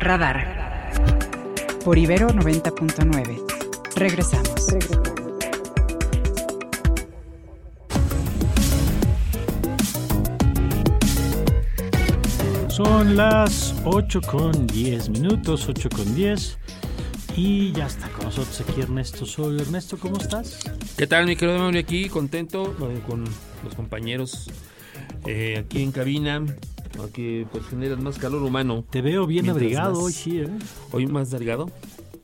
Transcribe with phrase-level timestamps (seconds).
[0.00, 1.02] Radar.
[1.84, 3.42] Por Ibero 90.9.
[3.94, 4.48] Regresamos.
[12.68, 16.58] Son las 8 con 10 minutos, 8 con 10.
[17.36, 19.60] Y ya está con nosotros aquí Ernesto Soy.
[19.60, 20.60] Ernesto, ¿cómo estás?
[20.96, 21.80] ¿Qué tal, mi querido Mario?
[21.80, 22.74] Aquí contento
[23.06, 23.24] con
[23.62, 24.50] los compañeros
[25.26, 26.42] eh, aquí en cabina.
[27.04, 28.84] Aquí pues generan más calor humano.
[28.90, 30.48] Te veo bien abrigado hoy, sí, ¿eh?
[30.92, 31.70] Hoy más delgado.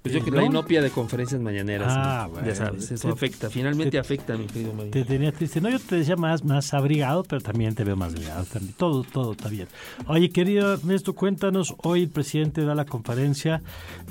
[0.03, 1.93] Pues yo que la inopia de conferencias mañaneras.
[1.95, 4.93] Ah, bueno, ya sabes, eso afecta, finalmente afecta, mi querido Mario.
[4.93, 5.61] Te tenía triste.
[5.61, 8.47] No, yo te decía más, más abrigado, pero también te veo más abrigado.
[8.77, 9.67] Todo, todo está bien.
[10.06, 13.61] Oye, querido Ernesto, cuéntanos, hoy el presidente da la conferencia.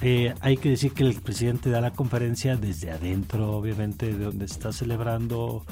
[0.02, 4.45] Eh, hay que decir que el presidente da la conferencia desde adentro, obviamente, de donde
[4.45, 5.66] está celebrando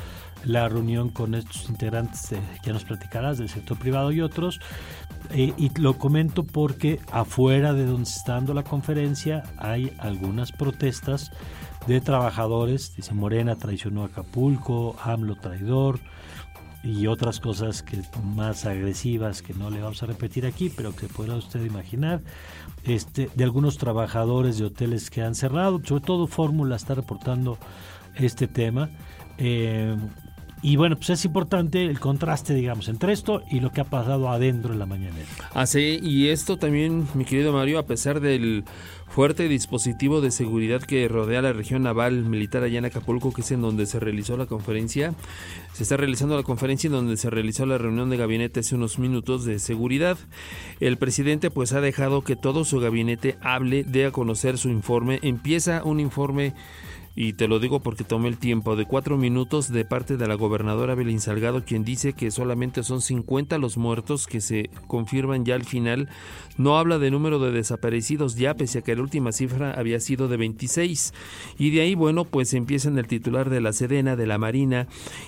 [0.46, 4.60] la reunión con estos integrantes que ya nos platicarás del sector privado y otros.
[5.32, 11.32] Eh, y lo comento porque afuera de donde está dando la conferencia hay algunas protestas
[11.88, 12.96] de trabajadores.
[12.96, 16.00] Dice Morena traicionó a Acapulco, AMLO traidor
[16.84, 21.08] y otras cosas que más agresivas que no le vamos a repetir aquí, pero que
[21.08, 22.22] pueda usted imaginar.
[22.84, 27.58] Este, de algunos trabajadores de hoteles que han cerrado, sobre todo Fórmula está reportando
[28.16, 28.92] este tema.
[29.40, 29.98] Eh,
[30.66, 34.30] y bueno, pues es importante el contraste, digamos, entre esto y lo que ha pasado
[34.30, 35.28] adentro en la mañanera.
[35.54, 38.64] Así, ah, y esto también, mi querido Mario, a pesar del
[39.08, 43.52] fuerte dispositivo de seguridad que rodea la región naval militar allá en Acapulco, que es
[43.52, 45.14] en donde se realizó la conferencia.
[45.74, 48.98] Se está realizando la conferencia en donde se realizó la reunión de gabinete hace unos
[48.98, 50.18] minutos de seguridad.
[50.80, 55.20] El presidente pues ha dejado que todo su gabinete hable, dé a conocer su informe.
[55.22, 56.56] Empieza un informe
[57.16, 60.36] y te lo digo porque tomé el tiempo de cuatro minutos de parte de la
[60.36, 65.56] gobernadora Belín Salgado, quien dice que solamente son 50 los muertos que se confirman ya
[65.56, 66.10] al final.
[66.58, 70.28] No habla de número de desaparecidos ya, pese a que la última cifra había sido
[70.28, 71.14] de 26.
[71.58, 74.88] Y de ahí, bueno, pues empiezan el titular de la Sedena, de la Marina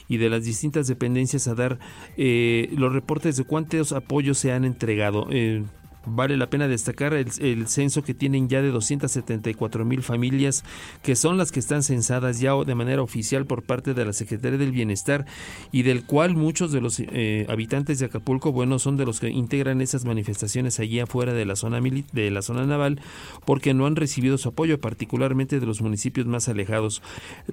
[0.10, 1.80] y de las distintas dependencias a dar
[2.18, 5.28] eh, los reportes de cuántos apoyos se han entregado.
[5.32, 5.64] Eh,
[6.10, 10.64] Vale la pena destacar el, censo que tienen ya de 274 mil familias,
[11.04, 14.58] que son las que están censadas ya de manera oficial por parte de la Secretaría
[14.58, 15.26] del Bienestar
[15.72, 19.30] y del cual muchos de los eh, habitantes de Acapulco, bueno, son de los que
[19.30, 21.82] integran esas manifestaciones allí afuera de la zona
[22.12, 23.00] de la zona naval,
[23.46, 27.02] porque no han recibido su apoyo, particularmente de los municipios más alejados.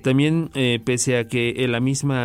[0.03, 2.25] También, eh, pese a que la misma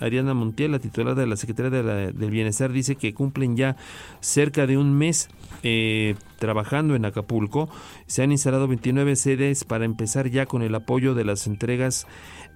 [0.00, 3.76] Ariana Montiel, la titular de la Secretaría del Bienestar, dice que cumplen ya
[4.20, 5.28] cerca de un mes
[5.66, 7.70] eh, trabajando en Acapulco.
[8.06, 12.06] Se han instalado 29 sedes para empezar ya con el apoyo de las entregas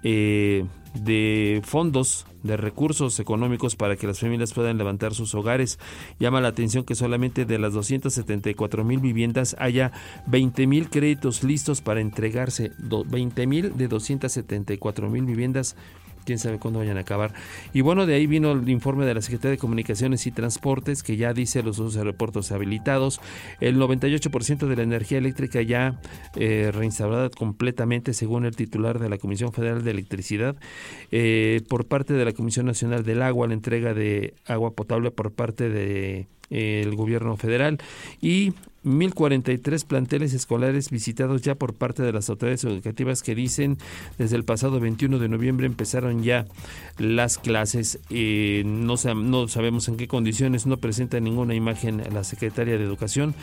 [0.03, 5.79] eh, de fondos, de recursos económicos para que las familias puedan levantar sus hogares.
[6.21, 9.91] Llama la atención que solamente de las 274 mil viviendas haya
[10.27, 12.73] 20 mil créditos listos para entregarse.
[12.79, 15.77] 20 mil de 274 mil viviendas
[16.29, 17.33] quién sabe cuándo vayan a acabar.
[17.73, 21.17] Y bueno, de ahí vino el informe de la Secretaría de Comunicaciones y Transportes que
[21.17, 23.19] ya dice los dos aeropuertos habilitados,
[23.61, 25.99] el 98% de la energía eléctrica ya
[26.37, 30.57] eh, reinstalada completamente según el titular de la Comisión Federal de Electricidad,
[31.13, 35.33] eh, por parte de la Comisión Nacional del Agua, la entrega de agua potable por
[35.33, 37.79] parte de eh, el gobierno federal
[38.21, 38.53] y
[38.85, 43.79] 1.043 planteles escolares visitados ya por parte de las autoridades educativas que dicen
[44.19, 46.47] desde el pasado 21 de noviembre empezaron ya
[46.97, 48.01] las clases.
[48.11, 53.35] Eh, no, sabemos en qué condiciones, no presenta ninguna imagen la secretaria de Educación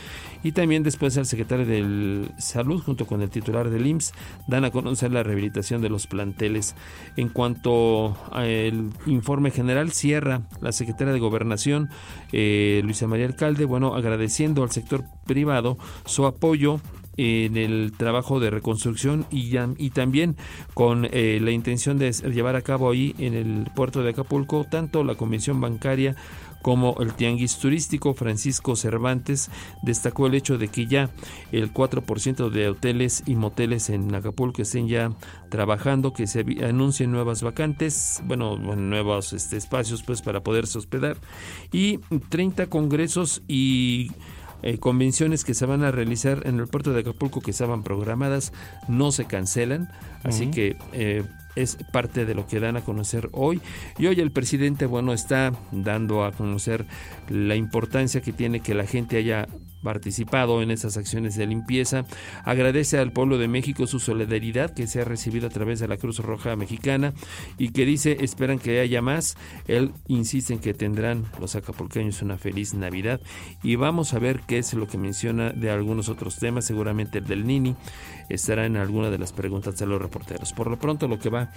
[0.44, 4.13] y también después el secretario de Salud junto con el titular del IMSS
[4.47, 6.75] dan a conocer la rehabilitación de los planteles.
[7.17, 11.90] En cuanto al informe general, cierra la secretaria de Gobernación,
[12.31, 16.80] eh, Luisa María Alcalde, bueno, agradeciendo al sector privado su apoyo
[17.18, 20.36] en el trabajo de reconstrucción y, y también
[20.74, 25.03] con eh, la intención de llevar a cabo ahí en el puerto de Acapulco tanto
[25.03, 26.16] la Convención Bancaria
[26.66, 28.16] como el tianguis turístico.
[28.16, 29.52] Francisco Cervantes
[29.84, 31.12] destacó el hecho de que ya
[31.52, 35.11] el 4% de hoteles y moteles en Acapulco estén ya
[35.50, 41.17] trabajando, que se anuncien nuevas vacantes, bueno, nuevos este, espacios pues para poderse hospedar.
[41.72, 44.09] Y 30 congresos y
[44.63, 48.53] eh, convenciones que se van a realizar en el puerto de Acapulco que estaban programadas
[48.87, 49.90] no se cancelan,
[50.23, 51.23] así que eh,
[51.55, 53.61] es parte de lo que dan a conocer hoy.
[53.97, 56.85] Y hoy el presidente, bueno, está dando a conocer
[57.29, 59.47] la importancia que tiene que la gente haya
[59.85, 62.05] participado en esas acciones de limpieza.
[62.43, 65.97] Agradece al pueblo de México su solidaridad que se ha recibido a través de la
[65.97, 67.14] Cruz Roja Mexicana
[67.59, 69.37] y que dice esperan que haya más.
[69.67, 73.22] Él insiste en que tendrán los acapulqueños una feliz Navidad
[73.61, 77.26] y vamos a ver qué es lo que menciona de algunos otros temas, seguramente el
[77.26, 77.76] del Nini
[78.28, 80.52] estará en alguna de las preguntas de los reporteros.
[80.52, 81.52] Por lo pronto lo que va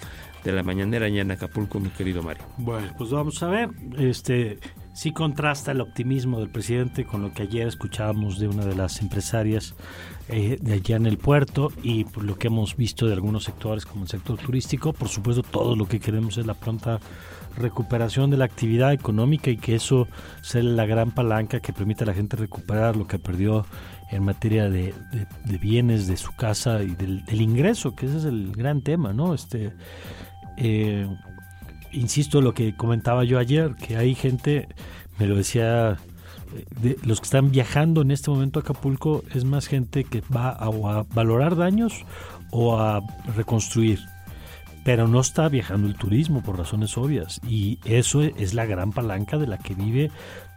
[0.45, 2.45] de la mañanera ya en Acapulco, mi querido Mario.
[2.59, 4.59] Bueno, pues vamos a ver, este
[4.99, 9.01] sí contrasta el optimismo del presidente con lo que ayer escuchábamos de una de las
[9.01, 9.77] empresarias
[10.29, 13.87] eh, de allá en el puerto y por lo que hemos visto de algunos sectores
[13.87, 14.93] como el sector turístico.
[14.93, 16.99] Por supuesto, todo lo que queremos es la pronta
[17.57, 20.09] recuperación de la actividad económica y que eso
[20.43, 23.67] sea la gran palanca que permita a la gente recuperar lo que perdió
[24.11, 24.95] en materia de,
[25.61, 29.33] bienes de su casa y del, ingreso, que ese es el gran tema, ¿no?
[29.33, 29.73] Este,
[30.57, 31.07] eh,
[31.93, 34.69] insisto lo que comentaba yo ayer, que hay gente,
[35.19, 35.99] me lo decía,
[36.81, 40.51] de, los que están viajando en este momento a Acapulco, es más gente que va
[40.51, 42.05] a valorar daños
[42.51, 43.01] o a
[43.37, 44.01] reconstruir.
[44.85, 47.41] Pero no está viajando el turismo por razones obvias.
[47.47, 50.11] Y eso es la gran palanca de la que vive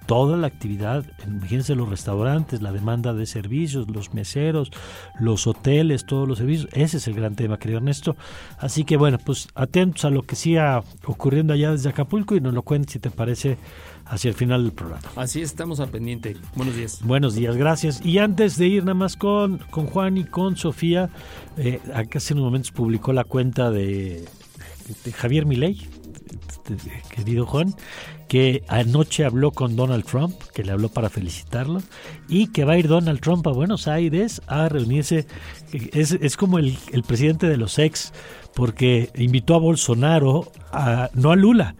[0.06, 4.72] toda la actividad, imagínense los restaurantes, la demanda de servicios, los meseros,
[5.20, 8.16] los hoteles, todos los servicios, ese es el gran tema, querido Ernesto.
[8.58, 12.54] Así que bueno, pues atentos a lo que siga ocurriendo allá desde Acapulco y nos
[12.54, 13.58] lo cuentes si te parece
[14.06, 15.02] hacia el final del programa.
[15.16, 16.36] Así estamos al pendiente.
[16.56, 17.00] Buenos días.
[17.04, 18.06] Buenos días, gracias.
[18.06, 21.10] Y antes de ir nada más con, con Juan y con Sofía,
[21.58, 24.26] eh, hace unos momentos publicó la cuenta de,
[25.06, 25.88] de Javier Milei,
[27.10, 27.74] querido Juan,
[28.32, 31.82] que anoche habló con Donald Trump, que le habló para felicitarlo,
[32.30, 35.28] y que va a ir Donald Trump a Buenos Aires a reunirse.
[35.74, 38.14] Es, es como el, el, presidente de los ex,
[38.56, 41.76] porque invitó a Bolsonaro, a, no a Lula,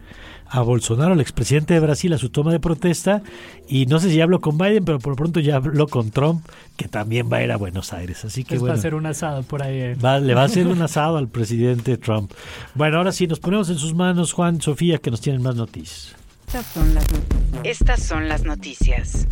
[0.46, 3.22] a Bolsonaro, el expresidente de Brasil, a su toma de protesta.
[3.66, 6.44] Y no sé si habló con Biden, pero por pronto ya habló con Trump,
[6.76, 8.26] que también va a ir a Buenos Aires.
[8.26, 9.94] Así que va a hacer un asado por ahí.
[9.94, 12.30] le va a hacer un asado al presidente Trump.
[12.74, 16.14] Bueno, ahora sí, nos ponemos en sus manos, Juan, Sofía, que nos tienen más noticias.
[17.64, 19.26] Estas son las noticias.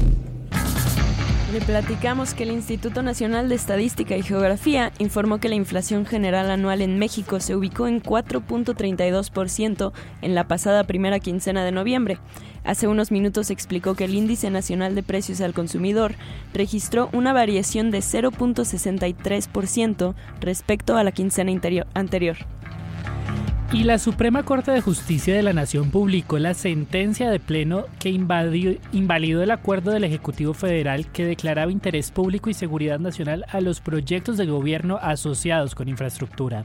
[1.53, 6.51] Le platicamos que el Instituto Nacional de Estadística y Geografía informó que la inflación general
[6.51, 12.17] anual en México se ubicó en 4.32% en la pasada primera quincena de noviembre.
[12.65, 16.15] Hace unos minutos explicó que el Índice Nacional de Precios al Consumidor
[16.55, 21.53] registró una variación de 0.63% respecto a la quincena
[21.93, 22.39] anterior.
[23.73, 28.09] Y la Suprema Corte de Justicia de la Nación publicó la sentencia de pleno que
[28.11, 33.81] invalidó el acuerdo del Ejecutivo Federal que declaraba interés público y seguridad nacional a los
[33.81, 36.65] proyectos de gobierno asociados con infraestructura.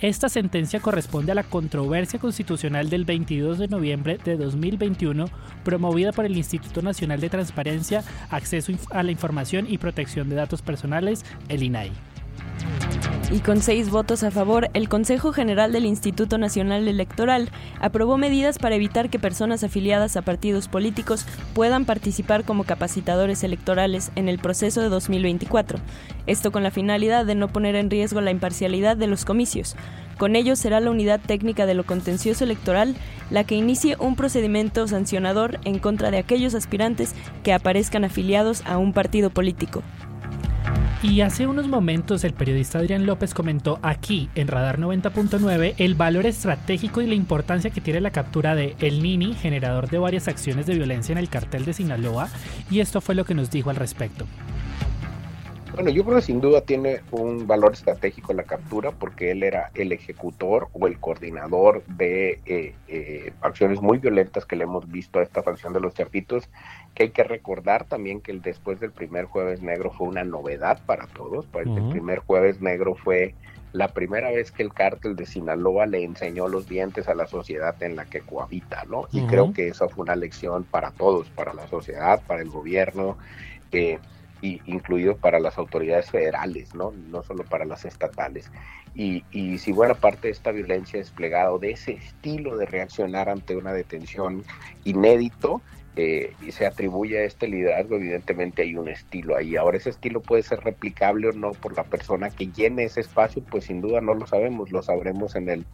[0.00, 5.30] Esta sentencia corresponde a la controversia constitucional del 22 de noviembre de 2021
[5.64, 10.60] promovida por el Instituto Nacional de Transparencia, Acceso a la Información y Protección de Datos
[10.60, 12.13] Personales, el INAI.
[13.34, 17.50] Y con seis votos a favor, el Consejo General del Instituto Nacional Electoral
[17.80, 24.12] aprobó medidas para evitar que personas afiliadas a partidos políticos puedan participar como capacitadores electorales
[24.14, 25.80] en el proceso de 2024.
[26.28, 29.74] Esto con la finalidad de no poner en riesgo la imparcialidad de los comicios.
[30.16, 32.94] Con ello será la Unidad Técnica de lo Contencioso Electoral
[33.30, 38.78] la que inicie un procedimiento sancionador en contra de aquellos aspirantes que aparezcan afiliados a
[38.78, 39.82] un partido político.
[41.02, 46.24] Y hace unos momentos el periodista Adrián López comentó aquí en Radar 90.9 el valor
[46.24, 50.64] estratégico y la importancia que tiene la captura de El Nini, generador de varias acciones
[50.64, 52.30] de violencia en el cartel de Sinaloa,
[52.70, 54.26] y esto fue lo que nos dijo al respecto.
[55.74, 59.72] Bueno, yo creo que sin duda tiene un valor estratégico la captura porque él era
[59.74, 65.18] el ejecutor o el coordinador de eh, eh, acciones muy violentas que le hemos visto
[65.18, 66.48] a esta facción de los chapitos,
[66.94, 70.80] que hay que recordar también que el después del primer jueves negro fue una novedad
[70.86, 73.34] para todos, pues el primer jueves negro fue
[73.72, 77.74] la primera vez que el cártel de Sinaloa le enseñó los dientes a la sociedad
[77.82, 79.08] en la que cohabita, ¿no?
[79.10, 83.18] Y creo que esa fue una lección para todos, para la sociedad, para el gobierno.
[83.72, 83.98] Eh,
[84.42, 86.92] incluido para las autoridades federales, ¿no?
[87.10, 88.50] no solo para las estatales.
[88.94, 93.56] Y, y si buena parte de esta violencia desplegado de ese estilo de reaccionar ante
[93.56, 94.44] una detención
[94.84, 95.62] inédito,
[95.96, 99.54] eh, y se atribuye a este liderazgo, evidentemente hay un estilo ahí.
[99.54, 103.42] Ahora ese estilo puede ser replicable o no por la persona que llene ese espacio,
[103.44, 105.66] pues sin duda no lo sabemos, lo sabremos en el,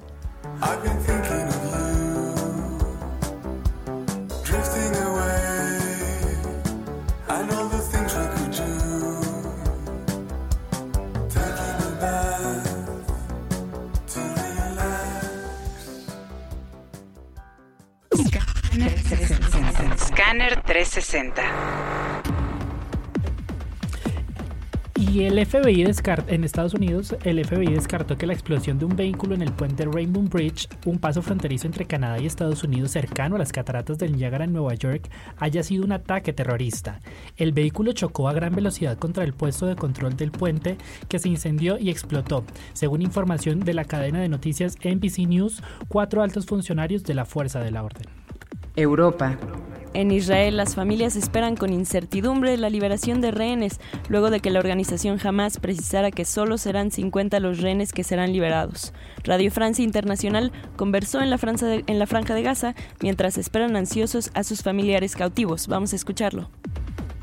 [20.70, 21.42] 360.
[25.00, 28.96] Y el FBI descartó, en Estados Unidos, el FBI descartó que la explosión de un
[28.96, 33.36] vehículo en el puente Rainbow Bridge, un paso fronterizo entre Canadá y Estados Unidos cercano
[33.36, 37.00] a las cataratas del Niágara en Nueva York, haya sido un ataque terrorista.
[37.36, 41.30] El vehículo chocó a gran velocidad contra el puesto de control del puente, que se
[41.30, 42.46] incendió y explotó.
[42.74, 47.60] Según información de la cadena de noticias NBC News, cuatro altos funcionarios de la Fuerza
[47.60, 48.29] de la Orden.
[48.80, 49.38] Europa.
[49.94, 54.60] En Israel, las familias esperan con incertidumbre la liberación de rehenes, luego de que la
[54.60, 58.94] organización Hamas precisara que solo serán 50 los rehenes que serán liberados.
[59.24, 61.40] Radio Francia Internacional conversó en la,
[61.88, 65.68] en la Franja de Gaza mientras esperan ansiosos a sus familiares cautivos.
[65.68, 66.50] Vamos a escucharlo.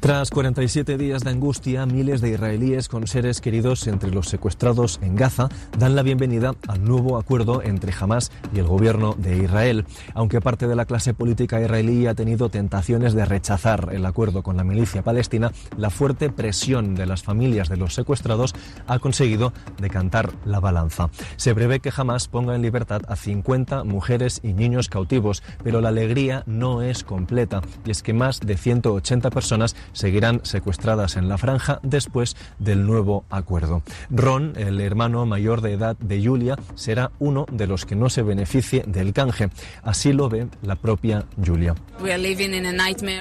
[0.07, 5.17] Tras 47 días de angustia, miles de israelíes con seres queridos entre los secuestrados en
[5.17, 9.85] Gaza dan la bienvenida al nuevo acuerdo entre Hamas y el gobierno de Israel.
[10.15, 14.57] Aunque parte de la clase política israelí ha tenido tentaciones de rechazar el acuerdo con
[14.57, 18.55] la milicia palestina, la fuerte presión de las familias de los secuestrados
[18.87, 21.11] ha conseguido decantar la balanza.
[21.35, 25.89] Se prevé que Hamas ponga en libertad a 50 mujeres y niños cautivos, pero la
[25.89, 31.39] alegría no es completa y es que más de 180 personas seguirán secuestradas en la
[31.39, 33.83] franja después del nuevo acuerdo.
[34.11, 38.23] Ron, el hermano mayor de edad de Julia, será uno de los que no se
[38.23, 39.49] beneficie del canje.
[39.83, 41.75] Así lo ve la propia Julia.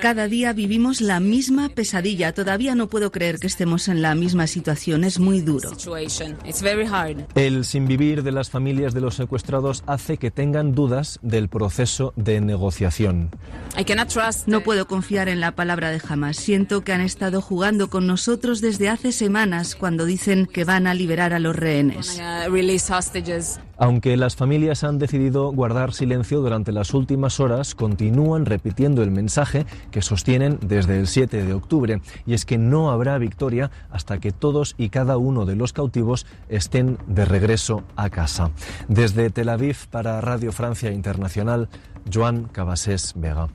[0.02, 2.34] Cada día vivimos la misma pesadilla.
[2.34, 5.06] Todavía no puedo creer que estemos en la misma situación.
[5.06, 5.72] Es muy duro.
[7.36, 12.12] El sin vivir de las familias de los secuestrados hace que tengan dudas del proceso
[12.18, 13.30] de negociación.
[14.48, 16.36] No puedo confiar en la palabra de jamás.
[16.36, 20.94] Siento que han estado jugando con nosotros desde hace semanas cuando dicen que van a
[20.94, 22.20] liberar a los rehenes.
[23.78, 29.66] Aunque las familias han decidido guardar silencio durante las últimas horas, continúan repitiendo el mensaje
[29.92, 34.32] que sostienen desde el 7 de octubre, y es que no habrá victoria hasta que
[34.32, 38.52] todos y cada uno de los cautivos estén de regreso a casa.
[38.88, 41.70] Desde Tel Aviv para Radio Francia Internacional,
[42.12, 43.50] Joan Cabasés Vega.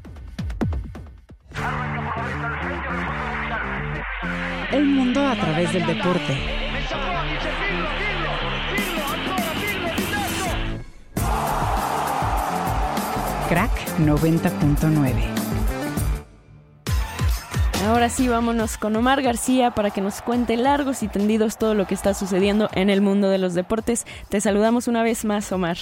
[4.73, 6.39] El mundo a través del deporte.
[13.49, 15.13] Crack 90.9.
[17.89, 21.89] Ahora sí, vámonos con Omar García para que nos cuente largos y tendidos todo lo
[21.89, 24.07] que está sucediendo en el mundo de los deportes.
[24.29, 25.79] Te saludamos una vez más, Omar.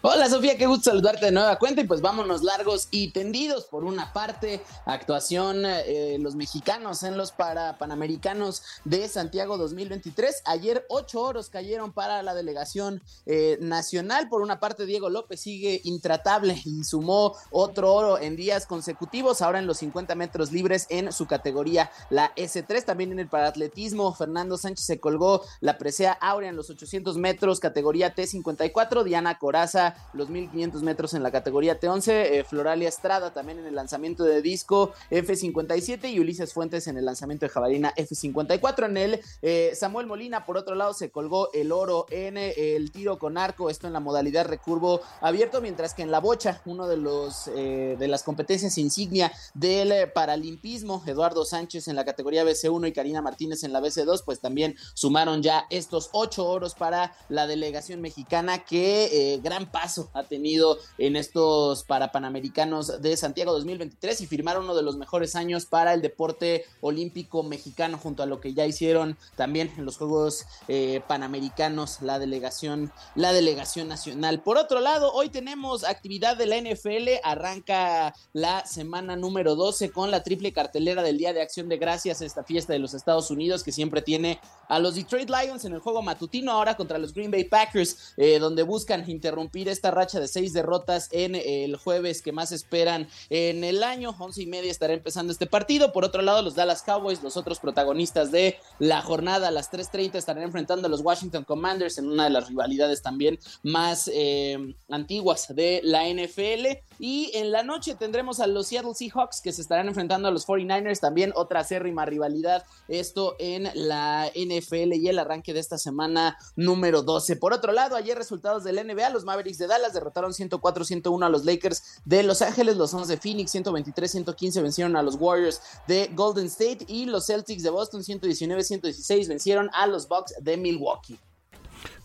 [0.00, 3.64] Hola Sofía, qué gusto saludarte de nueva cuenta y pues vámonos largos y tendidos.
[3.66, 10.42] Por una parte, actuación eh, los mexicanos en los para Panamericanos de Santiago 2023.
[10.46, 14.28] Ayer ocho oros cayeron para la delegación eh, nacional.
[14.28, 19.42] Por una parte, Diego López sigue intratable y sumó otro oro en días consecutivos.
[19.42, 22.84] Ahora en los 50 metros libres en su categoría, la S3.
[22.84, 27.60] También en el paratletismo, Fernando Sánchez se colgó la presea áurea en los 800 metros,
[27.60, 29.02] categoría T54.
[29.02, 29.73] Diana Coraz
[30.12, 34.42] los 1500 metros en la categoría T11, eh, Floralia Estrada también en el lanzamiento de
[34.42, 38.86] disco F57 y Ulises Fuentes en el lanzamiento de jabalina F54.
[38.86, 42.92] En el eh, Samuel Molina, por otro lado, se colgó el oro en eh, el
[42.92, 46.86] tiro con arco, esto en la modalidad recurvo abierto, mientras que en la bocha, uno
[46.86, 52.92] de los de las competencias insignia del paralimpismo, Eduardo Sánchez en la categoría BC1 y
[52.92, 58.00] Karina Martínez en la BC2, pues también sumaron ya estos ocho oros para la delegación
[58.00, 64.64] mexicana que gran paso ha tenido en estos para Panamericanos de Santiago 2023 y firmaron
[64.64, 68.66] uno de los mejores años para el deporte olímpico mexicano junto a lo que ya
[68.66, 74.42] hicieron también en los Juegos eh, Panamericanos la delegación, la delegación nacional.
[74.42, 80.10] Por otro lado, hoy tenemos actividad de la NFL, arranca la semana número 12 con
[80.10, 83.62] la triple cartelera del Día de Acción de Gracias, esta fiesta de los Estados Unidos
[83.62, 87.30] que siempre tiene a los Detroit Lions en el juego matutino ahora contra los Green
[87.30, 92.32] Bay Packers, eh, donde buscan interrumpir esta racha de seis derrotas en el jueves que
[92.32, 94.14] más esperan en el año.
[94.18, 95.92] Once y media estará empezando este partido.
[95.92, 100.16] Por otro lado, los Dallas Cowboys, los otros protagonistas de la jornada, a las 3.30
[100.16, 105.54] estarán enfrentando a los Washington Commanders en una de las rivalidades también más eh, antiguas
[105.54, 106.78] de la NFL.
[106.98, 110.46] Y en la noche tendremos a los Seattle Seahawks que se estarán enfrentando a los
[110.46, 116.36] 49ers, también otra acérrima rivalidad, esto en la NFL y el arranque de esta semana
[116.56, 117.36] número 12.
[117.36, 121.44] Por otro lado, ayer resultados del NBA, los Mavericks de Dallas derrotaron 104-101 a los
[121.44, 126.46] Lakers de Los Ángeles, los Suns de Phoenix 123-115 vencieron a los Warriors de Golden
[126.46, 131.18] State y los Celtics de Boston 119-116 vencieron a los Bucks de Milwaukee.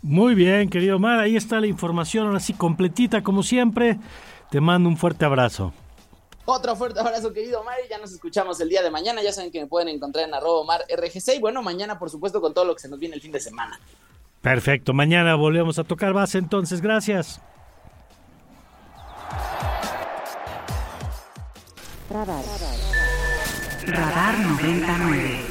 [0.02, 4.00] Muy bien, querido Mar, ahí está la información, así completita como siempre.
[4.50, 5.74] Te mando un fuerte abrazo.
[6.46, 9.22] Otro fuerte abrazo, querido Omar, ya nos escuchamos el día de mañana.
[9.22, 11.36] Ya saben que me pueden encontrar en arroba Omar RGC.
[11.36, 13.40] Y bueno, mañana, por supuesto, con todo lo que se nos viene el fin de
[13.40, 13.80] semana.
[14.42, 16.82] Perfecto, mañana volvemos a tocar base entonces.
[16.82, 17.40] Gracias.
[22.10, 22.44] Radar.
[23.86, 25.49] Radar 99.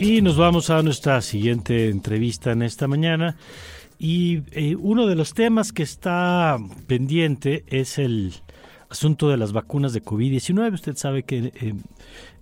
[0.00, 3.36] Y nos vamos a nuestra siguiente entrevista en esta mañana.
[3.98, 8.32] Y eh, uno de los temas que está pendiente es el
[8.88, 10.72] asunto de las vacunas de COVID-19.
[10.72, 11.74] Usted sabe que eh,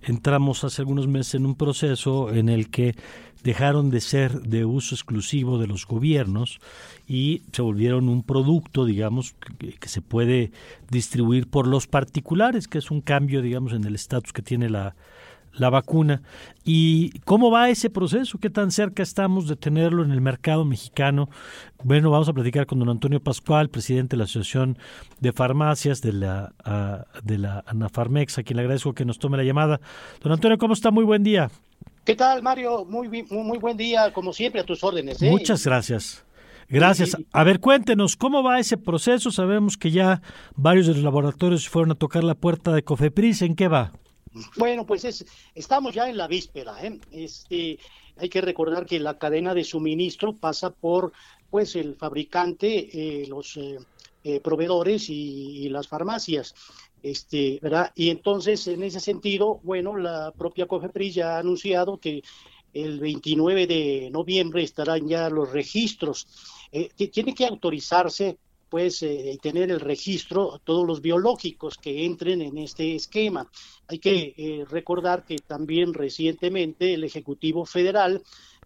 [0.03, 2.95] entramos hace algunos meses en un proceso en el que
[3.43, 6.61] dejaron de ser de uso exclusivo de los gobiernos
[7.09, 10.53] y se volvieron un producto, digamos, que, que se puede
[10.89, 14.95] distribuir por los particulares, que es un cambio, digamos, en el estatus que tiene la,
[15.53, 16.21] la vacuna.
[16.63, 18.37] ¿Y cómo va ese proceso?
[18.37, 21.29] ¿Qué tan cerca estamos de tenerlo en el mercado mexicano?
[21.83, 24.77] Bueno, vamos a platicar con don Antonio Pascual, presidente de la Asociación
[25.19, 29.37] de Farmacias de la, uh, de la Anafarmex, a quien le agradezco que nos tome
[29.37, 29.79] la llamada.
[30.21, 30.91] Don Antonio, ¿cómo está?
[30.91, 31.49] Muy buen día.
[32.03, 32.85] ¿Qué tal, Mario?
[32.85, 35.21] Muy, muy, muy buen día, como siempre, a tus órdenes.
[35.21, 35.29] ¿eh?
[35.29, 36.25] Muchas gracias.
[36.67, 37.17] Gracias.
[37.31, 39.31] A ver, cuéntenos, ¿cómo va ese proceso?
[39.31, 40.21] Sabemos que ya
[40.55, 43.41] varios de los laboratorios fueron a tocar la puerta de Cofepris.
[43.41, 43.91] ¿En qué va?
[44.57, 46.85] Bueno, pues es, estamos ya en la víspera.
[46.85, 46.99] ¿eh?
[47.11, 47.79] Este,
[48.17, 51.11] hay que recordar que la cadena de suministro pasa por
[51.49, 53.79] pues el fabricante, eh, los eh,
[54.23, 56.53] eh, proveedores y, y, las farmacias.
[57.01, 57.91] Este, ¿verdad?
[57.95, 62.21] Y entonces, en ese sentido, bueno, la propia COFEPRIS ya ha anunciado que
[62.73, 66.27] el 29 de noviembre estarán ya los registros.
[66.71, 68.37] Eh, tiene que autorizarse
[68.69, 73.49] pues eh, tener el registro todos los biológicos que entren en este esquema.
[73.87, 78.21] Hay que eh, recordar que también recientemente el Ejecutivo Federal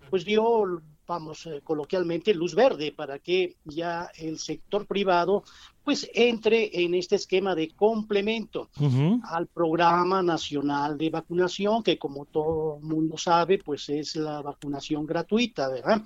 [0.10, 5.44] pues dio vamos eh, coloquialmente luz verde para que ya el sector privado
[5.84, 9.22] pues entre en este esquema de complemento uh -huh.
[9.26, 15.70] al programa nacional de vacunación que como todo mundo sabe pues es la vacunación gratuita,
[15.70, 16.02] ¿verdad?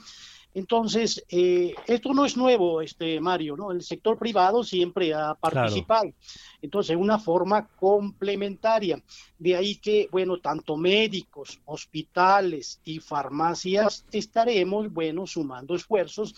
[0.57, 3.71] Entonces, eh, esto no es nuevo, este Mario, ¿no?
[3.71, 6.05] El sector privado siempre ha participado.
[6.05, 6.15] Claro.
[6.63, 8.99] Entonces, una forma complementaria.
[9.37, 16.33] De ahí que, bueno, tanto médicos, hospitales y farmacias estaremos, bueno, sumando esfuerzos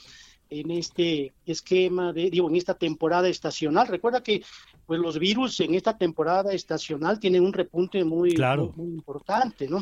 [0.50, 3.88] en este esquema de, digo, en esta temporada estacional.
[3.88, 4.44] Recuerda que
[4.86, 8.74] pues los virus en esta temporada estacional tienen un repunte muy, claro.
[8.76, 9.82] muy, muy, importante, ¿no?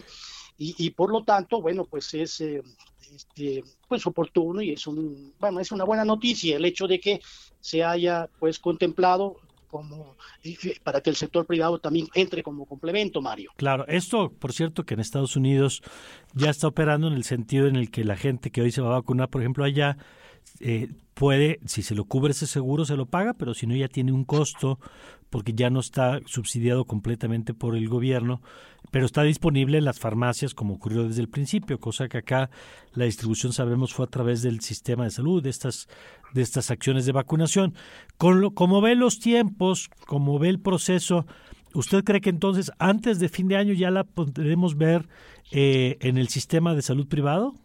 [0.57, 2.63] Y, y, por lo tanto, bueno, pues es eh,
[3.13, 7.21] este, pues oportuno y es un bueno es una buena noticia el hecho de que
[7.59, 9.37] se haya pues contemplado
[9.69, 10.15] como
[10.83, 13.51] para que el sector privado también entre como complemento, Mario.
[13.57, 15.81] Claro, esto, por cierto, que en Estados Unidos
[16.33, 18.89] ya está operando en el sentido en el que la gente que hoy se va
[18.89, 19.97] a vacunar, por ejemplo, allá
[20.61, 23.89] eh, puede, si se lo cubre ese seguro, se lo paga, pero si no, ya
[23.89, 24.79] tiene un costo
[25.29, 28.41] porque ya no está subsidiado completamente por el gobierno,
[28.91, 32.49] pero está disponible en las farmacias como ocurrió desde el principio, cosa que acá
[32.93, 35.87] la distribución sabemos fue a través del sistema de salud, de estas,
[36.33, 37.75] de estas acciones de vacunación.
[38.17, 41.25] Con lo, como ve los tiempos, como ve el proceso,
[41.73, 45.07] ¿usted cree que entonces antes de fin de año ya la podremos ver
[45.51, 47.55] eh, en el sistema de salud privado?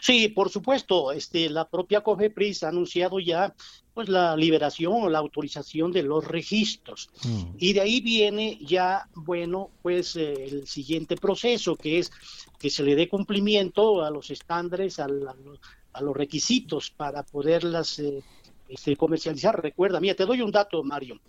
[0.00, 3.54] Sí, por supuesto, este, la propia COFEPRIS ha anunciado ya
[4.00, 7.10] pues la liberación o la autorización de los registros.
[7.22, 7.42] Mm.
[7.58, 12.10] Y de ahí viene ya, bueno, pues eh, el siguiente proceso, que es
[12.58, 15.36] que se le dé cumplimiento a los estándares, a, la,
[15.92, 18.22] a los requisitos para poderlas eh,
[18.70, 19.62] este, comercializar.
[19.62, 21.20] Recuerda, mira, te doy un dato, Mario.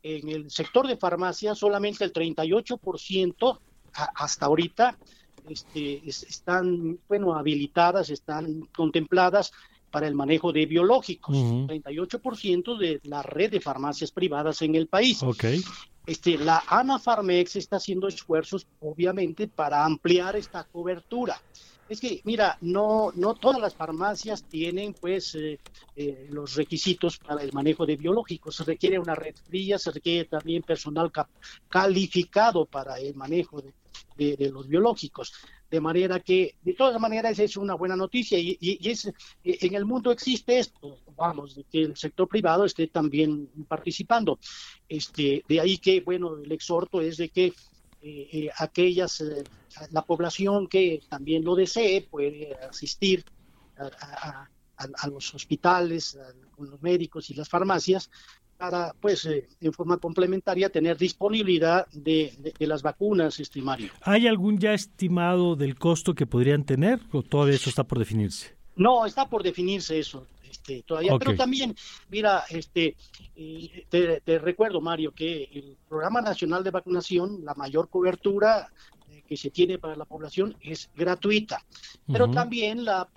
[0.00, 3.58] En el sector de farmacia, solamente el 38%
[3.94, 4.96] a, hasta ahorita
[5.48, 9.50] este, están, bueno, habilitadas, están contempladas
[9.90, 11.66] para el manejo de biológicos, uh -huh.
[11.66, 15.22] 38% de la red de farmacias privadas en el país.
[15.22, 15.62] Okay.
[16.06, 21.40] este, la ANAFARMEX está haciendo esfuerzos, obviamente, para ampliar esta cobertura.
[21.88, 25.58] Es que, mira, no, no todas las farmacias tienen, pues, eh,
[25.96, 28.54] eh, los requisitos para el manejo de biológicos.
[28.56, 31.10] Se requiere una red fría, se requiere también personal
[31.68, 33.60] calificado para el manejo
[34.16, 35.32] de los biológicos
[35.70, 39.84] de manera que de todas maneras es una buena noticia y, es eh, en el
[39.84, 44.38] mundo existe esto vamos de que el sector privado esté también participando.
[44.88, 47.52] Este de ahí que bueno el exhorto es de que eh,
[48.02, 49.22] eh, aquellas
[49.92, 53.24] la población que también lo desee puede asistir
[53.76, 58.10] a, los hospitales, a, los médicos y las farmacias
[58.60, 63.90] para, pues, eh, en forma complementaria, tener disponibilidad de, las vacunas, este Mario.
[64.02, 68.54] ¿Hay algún ya estimado del costo que podrían tener o todo eso está por definirse?
[68.76, 70.26] No, está por definirse eso.
[70.48, 71.74] Este, todavía, pero también,
[72.10, 72.96] mira, este,
[73.34, 78.68] eh, te, recuerdo, Mario, que el Programa Nacional de Vacunación, la mayor cobertura
[79.08, 81.64] eh, que se tiene para la población es gratuita,
[82.12, 83.08] pero también la,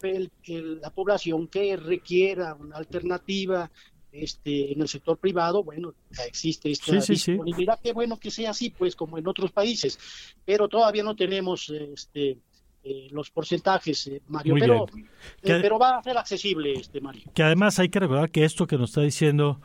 [0.45, 3.69] la población que requiera una alternativa
[4.13, 5.93] este, en el sector privado, bueno,
[6.25, 9.99] existe esta disponibilidad, qué bueno que sea así, pues como en otros países,
[10.45, 12.37] pero todavía no tenemos este,
[12.85, 14.85] eh, los porcentajes, eh, Mario, pero,
[15.41, 17.23] eh, pero va a ser accesible, este Mario.
[17.33, 19.61] Que además hay que recordar que esto que nos está diciendo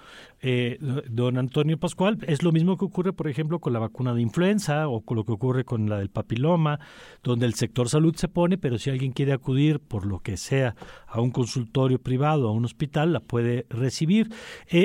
[1.09, 4.87] don Antonio Pascual es lo mismo que ocurre, por ejemplo, con la vacuna de influenza
[4.87, 6.79] o con lo que ocurre con la del papiloma,
[7.25, 10.77] donde el sector salud se pone, pero si alguien quiere acudir por lo que sea
[11.09, 14.31] a un consultorio privado, a un hospital, la puede recibir.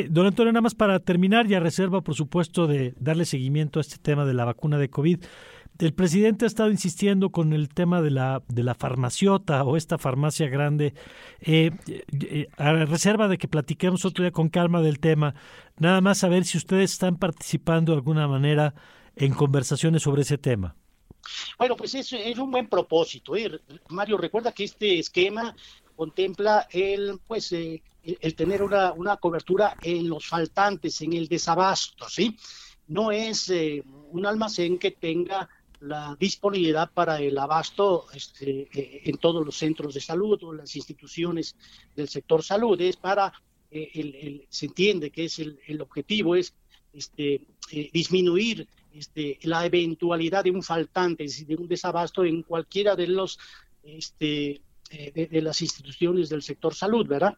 [0.10, 4.00] don Antonio, nada más para terminar, ya reserva, por supuesto, de darle seguimiento a este
[4.00, 5.20] tema de la vacuna de COVID
[5.80, 9.98] el presidente ha estado insistiendo con el tema de la, de la farmaciota o esta
[9.98, 10.94] farmacia grande,
[11.42, 15.36] eh, eh, a reserva de que platiquemos otro día con calma del tema,
[15.78, 18.76] nada más saber si ustedes están participando de alguna manera
[19.16, 20.76] en conversaciones sobre ese tema.
[21.58, 23.36] Bueno, pues es, es un buen propósito.
[23.36, 23.60] ¿eh?
[23.90, 25.56] Mario, recuerda que este esquema
[25.96, 27.82] contempla el, pues, el,
[28.36, 32.38] tener una, una cobertura en los faltantes, en el desabasto, ¿sí?
[32.88, 33.52] No es
[34.12, 35.48] un almacén que tenga
[35.84, 40.76] la disponibilidad para el abasto este, eh, en todos los centros de salud o las
[40.76, 41.56] instituciones
[41.96, 42.80] del sector salud.
[42.80, 43.34] Es para,
[43.70, 46.54] eh, el, se entiende que es el, objetivo, es
[46.94, 53.08] este, eh, disminuir este, la eventualidad de un faltante, de un desabasto en cualquiera de
[53.08, 53.38] los
[53.84, 57.36] este, de, las instituciones del sector salud, ¿verdad?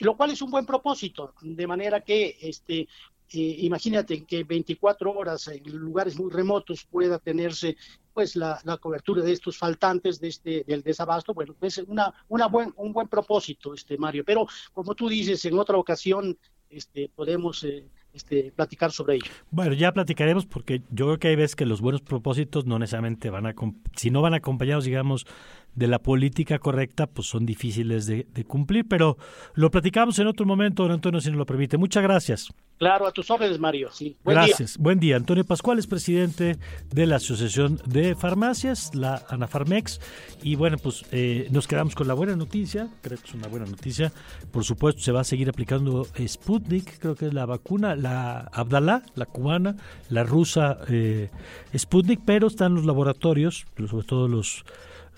[0.00, 2.86] lo cual es un buen propósito, de manera que este,
[3.32, 7.76] eh, imagínate que 24 horas en lugares muy remotos pueda tenerse
[8.12, 12.72] pues la, cobertura de estos faltantes de este del desabasto bueno es una una buen
[12.76, 16.36] un buen propósito este Mario pero como tú dices en otra ocasión
[16.68, 19.30] este podemos eh, este, platicar sobre ello.
[19.50, 23.30] Bueno, ya platicaremos porque yo creo que hay veces que los buenos propósitos no necesariamente
[23.30, 23.54] van a,
[23.94, 25.26] si no van acompañados, digamos,
[25.74, 29.16] de la política correcta, pues son difíciles de, cumplir, pero
[29.54, 31.76] lo platicamos en otro momento, don Antonio, si nos lo permite.
[31.76, 32.48] Muchas gracias.
[32.78, 33.90] Claro, a tus órdenes, Mario.
[33.92, 34.16] Sí.
[34.24, 34.78] gracias.
[34.78, 35.16] Buen día.
[35.16, 36.56] Antonio Pascual es presidente
[36.90, 40.00] de la Asociación de Farmacias, la ANAFARMEX,
[40.42, 43.66] y bueno, pues eh, nos quedamos con la buena noticia, creo que es una buena
[43.66, 44.12] noticia.
[44.50, 49.02] Por supuesto, se va a seguir aplicando Sputnik, creo que es la vacuna, la Abdalá,
[49.14, 49.76] la cubana,
[50.08, 51.28] la rusa eh,
[51.76, 54.64] Sputnik, pero están los laboratorios, sobre todo los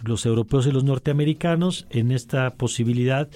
[0.03, 3.29] los europeos y los norteamericanos en esta posibilidad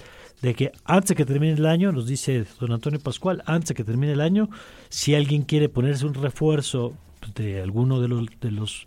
[0.43, 3.75] de que antes de que termine el año, nos dice don Antonio Pascual, antes de
[3.75, 4.49] que termine el año,
[4.89, 6.93] si alguien quiere ponerse un refuerzo
[7.35, 8.87] de alguno de los de los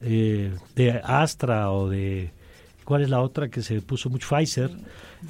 [0.00, 2.32] eh, de Astra o de
[2.84, 4.70] cuál es la otra que se puso mucho Pfizer,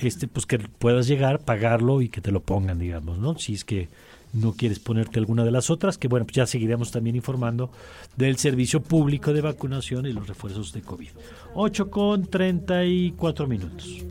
[0.01, 3.39] este pues que puedas llegar, pagarlo y que te lo pongan, digamos, ¿no?
[3.39, 3.89] Si es que
[4.33, 7.71] no quieres ponerte alguna de las otras, que bueno, pues ya seguiremos también informando
[8.17, 11.11] del servicio público de vacunación y los refuerzos de COVID.
[11.55, 14.05] 8 con 34 minutos.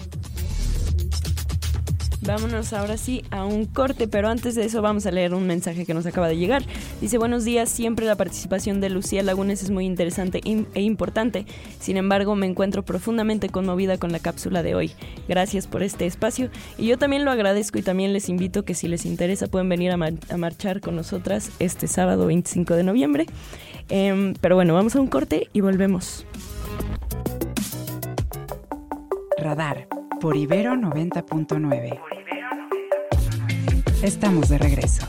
[2.28, 5.86] Vámonos ahora sí a un corte, pero antes de eso vamos a leer un mensaje
[5.86, 6.62] que nos acaba de llegar.
[7.00, 11.46] Dice, buenos días, siempre la participación de Lucía Lagunes es muy interesante e importante.
[11.80, 14.92] Sin embargo, me encuentro profundamente conmovida con la cápsula de hoy.
[15.30, 18.90] Gracias por este espacio y yo también lo agradezco y también les invito que si
[18.90, 23.26] les interesa pueden venir a, marchar con nosotras este sábado 25 de noviembre.
[23.88, 26.26] Em, pero bueno, vamos a un corte y volvemos.
[29.38, 32.00] Radar por Ibero 90.9.
[34.02, 35.06] Estamos de regreso.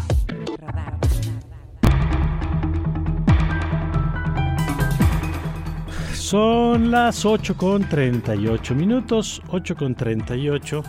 [6.14, 10.82] Son las 8 con 38 minutos, 8 con 38,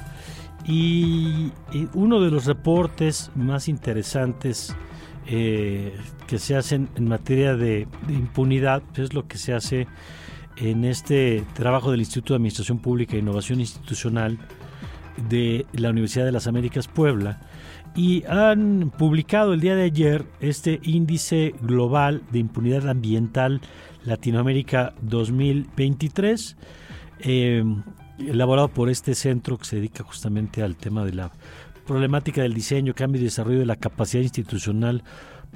[0.66, 1.52] y,
[1.94, 4.76] uno de los reportes más interesantes
[5.28, 5.96] eh,
[6.28, 9.88] que se hacen en materia de, impunidad, es lo que se hace
[10.60, 14.38] en este trabajo del Instituto de Administración Pública e Innovación Institucional
[15.30, 17.40] de la Universidad de las Américas Puebla
[17.96, 23.62] y han publicado el día de ayer este índice global de impunidad ambiental
[24.06, 26.56] Latinoamérica 2023,
[27.22, 27.64] eh,
[28.20, 31.32] elaborado por este centro que se dedica justamente al tema de la
[31.86, 35.04] problemática del diseño, cambio y desarrollo de la capacidad institucional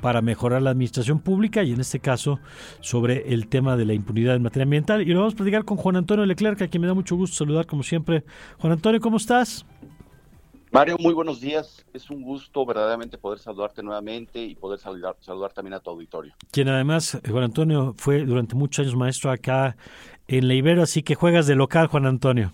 [0.02, 2.40] para mejorar la administración pública y en este caso
[2.82, 5.02] sobre el tema de la impunidad en materia ambiental.
[5.02, 7.38] Y lo vamos a platicar con Juan Antonio Leclerc, a quien me da mucho gusto
[7.38, 8.24] saludar como siempre.
[8.60, 9.66] Juan Antonio, ¿cómo estás?
[10.74, 11.86] Mario, muy buenos días.
[11.94, 16.34] Es un gusto verdaderamente poder saludarte nuevamente y poder saludar, saludar también a tu auditorio.
[16.50, 19.78] Quien además, Juan Antonio, fue durante muchos años maestro acá
[20.28, 22.54] en la Ibero, así que juegas de local, Juan Antonio.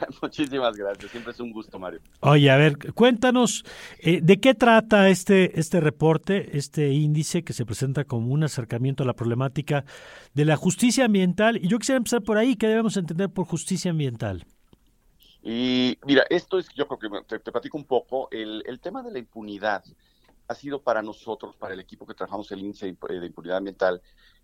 [0.22, 2.00] Muchísimas gracias, siempre es un gusto, Mario.
[2.20, 3.64] Oye, a ver, cuéntanos,
[3.98, 9.02] eh, ¿de qué trata este, este reporte, este índice que se presenta como un acercamiento
[9.02, 9.84] a la problemática
[10.34, 11.56] de la justicia ambiental?
[11.56, 14.44] Y yo quisiera empezar por ahí, ¿qué debemos entender por justicia ambiental?
[15.42, 19.18] Y mira, esto es, yo creo que te, platico un poco, el, tema de la
[19.18, 19.82] impunidad
[20.46, 24.00] ha sido para nosotros, para el equipo que trabajamos el índice de impunidad ambiental,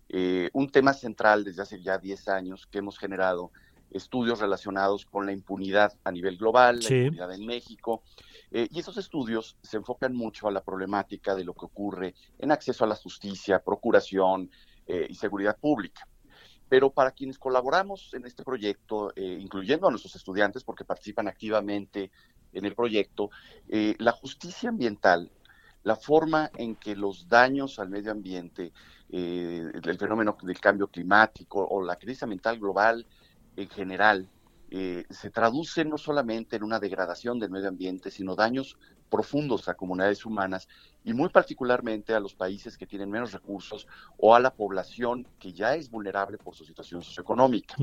[0.09, 3.51] eh, un tema central desde hace ya 10 años que hemos generado
[3.91, 8.03] estudios relacionados con la impunidad a nivel global, la impunidad en México.
[8.51, 12.51] Eh, y esos estudios se enfocan mucho a la problemática de lo que ocurre en
[12.51, 14.49] acceso a la justicia, procuración
[14.87, 16.07] eh, y seguridad pública.
[16.67, 22.11] Pero para quienes colaboramos en este proyecto, eh, incluyendo a nuestros estudiantes porque participan activamente
[22.51, 23.29] en el proyecto,
[23.67, 25.31] la justicia ambiental,
[25.83, 28.73] la forma en que los daños al medio ambiente,
[29.07, 33.05] el fenómeno del cambio climático o la crisis ambiental global
[33.55, 34.29] en general
[34.71, 38.77] eh, se traduce no solamente en una degradación del medio ambiente, sino daños
[39.09, 40.67] profundos a comunidades humanas
[41.03, 45.53] y muy particularmente a los países que tienen menos recursos o a la población que
[45.53, 47.75] ya es vulnerable por su situación socioeconómica.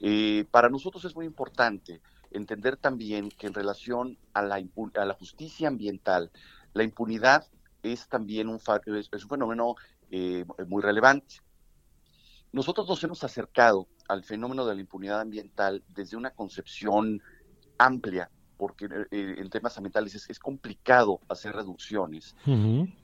[0.00, 4.56] Eh, para nosotros es muy importante entender también que en relación a la,
[4.94, 6.30] a la justicia ambiental,
[6.72, 7.46] la impunidad
[7.82, 9.74] es también un, es un fenómeno
[10.10, 11.36] eh, muy relevante.
[12.50, 17.22] Nosotros nos hemos acercado al fenómeno de la impunidad ambiental desde una concepción
[17.78, 22.36] amplia, porque eh, en temas ambientales es, complicado hacer reducciones.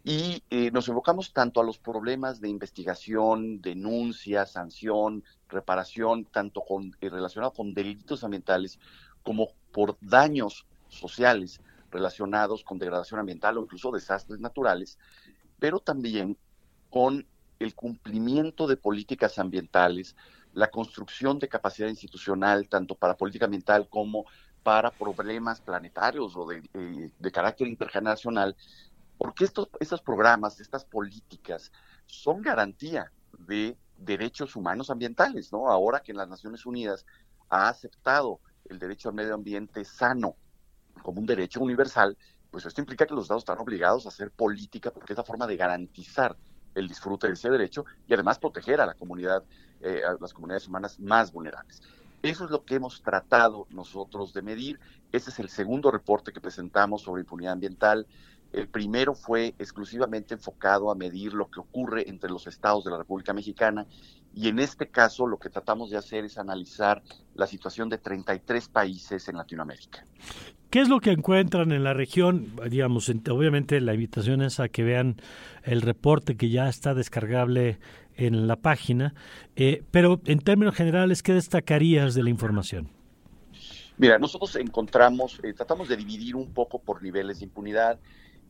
[0.04, 6.96] Y eh, nos enfocamos tanto a los problemas de investigación, denuncia, sanción, reparación, tanto con,
[7.00, 8.78] eh, relacionado con delitos ambientales
[9.22, 11.60] como por daños sociales
[11.90, 14.98] relacionados con degradación ambiental o incluso desastres naturales,
[15.58, 16.36] pero también
[16.88, 17.26] con
[17.58, 20.16] el cumplimiento de políticas ambientales,
[20.52, 24.26] la construcción de capacidad institucional, tanto para política ambiental como
[24.62, 28.56] para problemas planetarios o de, eh, carácter intergeneracional,
[29.16, 31.72] porque estos, estos programas, estas políticas
[32.06, 35.68] son garantía de derechos humanos ambientales, ¿no?
[35.68, 37.06] Ahora que las Naciones Unidas
[37.48, 40.36] ha aceptado el derecho al medio ambiente sano
[41.02, 42.16] como un derecho universal,
[42.50, 45.46] pues esto implica que los Estados están obligados a hacer política porque es la forma
[45.46, 46.36] de garantizar
[46.74, 49.42] el disfrute de ese derecho y además proteger a la comunidad,
[49.80, 51.82] eh, a las comunidades humanas más vulnerables.
[52.22, 54.78] Eso es lo que hemos tratado nosotros de medir.
[55.10, 58.06] Ese es el segundo reporte que presentamos sobre impunidad ambiental.
[58.52, 62.98] El primero fue exclusivamente enfocado a medir lo que ocurre entre los estados de la
[62.98, 63.86] República Mexicana
[64.34, 67.02] y en este caso lo que tratamos de hacer es analizar
[67.34, 70.04] la situación de 33 países en Latinoamérica.
[70.70, 72.46] ¿Qué es lo que encuentran en la región?
[72.70, 75.16] Digamos, obviamente la invitación es a que vean
[75.64, 77.80] el reporte que ya está descargable
[78.14, 79.14] en la página,
[79.56, 82.88] eh, pero en términos generales, ¿qué destacarías de la información?
[83.98, 87.98] Mira, nosotros encontramos, eh, tratamos de dividir un poco por niveles de impunidad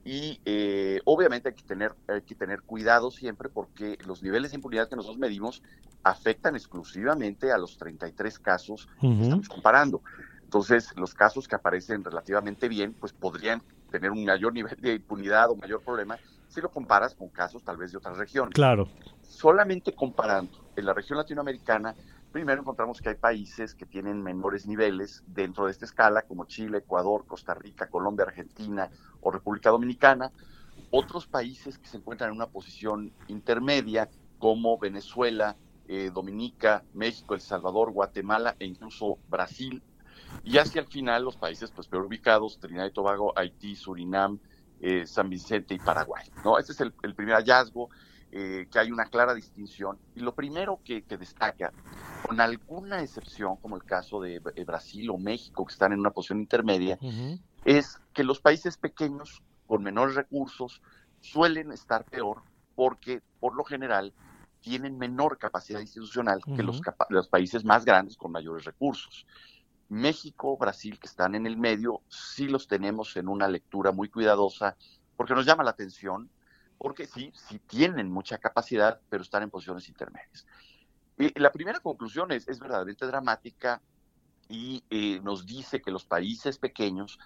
[0.04, 4.56] y eh, obviamente hay que, tener, hay que tener cuidado siempre porque los niveles de
[4.56, 5.62] impunidad que nosotros medimos
[6.02, 10.02] afectan exclusivamente a los 33 casos que estamos comparando.
[10.50, 15.48] Entonces, los casos que aparecen relativamente bien, pues podrían tener un mayor nivel de impunidad
[15.48, 18.52] o mayor problema si lo comparas con casos tal vez de otras regiones.
[18.52, 18.88] Claro.
[19.22, 21.94] Solamente comparando en la región latinoamericana,
[22.32, 26.78] primero encontramos que hay países que tienen menores niveles dentro de esta escala, como Chile,
[26.78, 30.32] Ecuador, Costa Rica, Colombia, Argentina o República Dominicana.
[30.90, 37.40] Otros países que se encuentran en una posición intermedia, como Venezuela, eh, Dominica, México, El
[37.40, 39.80] Salvador, Guatemala e incluso Brasil.
[40.44, 44.38] Y hacia el final los países pues, peor ubicados, Trinidad y Tobago, Haití, Surinam,
[44.80, 46.24] eh, San Vicente y Paraguay.
[46.44, 46.58] ¿no?
[46.58, 47.90] Este es el, primer hallazgo,
[48.32, 49.98] eh, que hay una clara distinción.
[50.14, 51.72] Y lo primero que, destaca,
[52.26, 56.40] con alguna excepción, como el caso de Brasil o México, que están en una posición
[56.40, 56.98] intermedia,
[57.64, 60.80] es que los países pequeños, con menores recursos,
[61.20, 62.42] suelen estar peor
[62.74, 64.14] porque por lo general
[64.60, 69.26] tienen menor capacidad institucional que los, los países más grandes con mayores recursos.
[69.90, 74.76] México, Brasil, que están en el medio, sí los tenemos en una lectura muy cuidadosa,
[75.16, 76.30] porque nos llama la atención,
[76.78, 80.46] porque sí, sí tienen mucha capacidad, pero están en posiciones intermedias.
[81.18, 83.82] Y la primera conclusión es, es verdaderamente dramática
[84.48, 87.18] y eh, nos dice que los países pequeños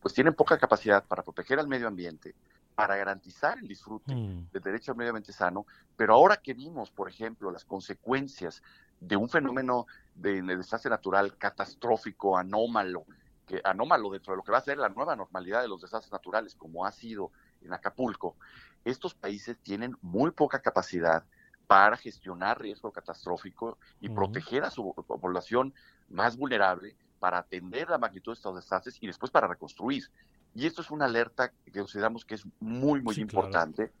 [0.00, 2.34] pues tienen poca capacidad para proteger al medio ambiente,
[2.74, 4.50] para garantizar el disfrute mm.
[4.52, 8.62] del derecho al medio ambiente sano, pero ahora que vimos, por ejemplo, las consecuencias
[9.00, 13.04] de un fenómeno de, desastre natural catastrófico, anómalo,
[13.46, 16.12] que anómalo dentro de lo que va a ser la nueva normalidad de los desastres
[16.12, 18.36] naturales, como ha sido en Acapulco,
[18.84, 21.24] estos países tienen muy poca capacidad
[21.66, 25.72] para gestionar riesgo catastrófico y proteger a su población
[26.08, 30.10] más vulnerable para atender la magnitud de estos desastres y después para reconstruir.
[30.54, 33.92] Y esto es una alerta que consideramos que es muy, muy importante,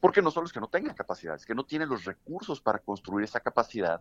[0.00, 3.24] porque no solo es que no tengan capacidades, que no tienen los recursos para construir
[3.24, 4.00] esa capacidad,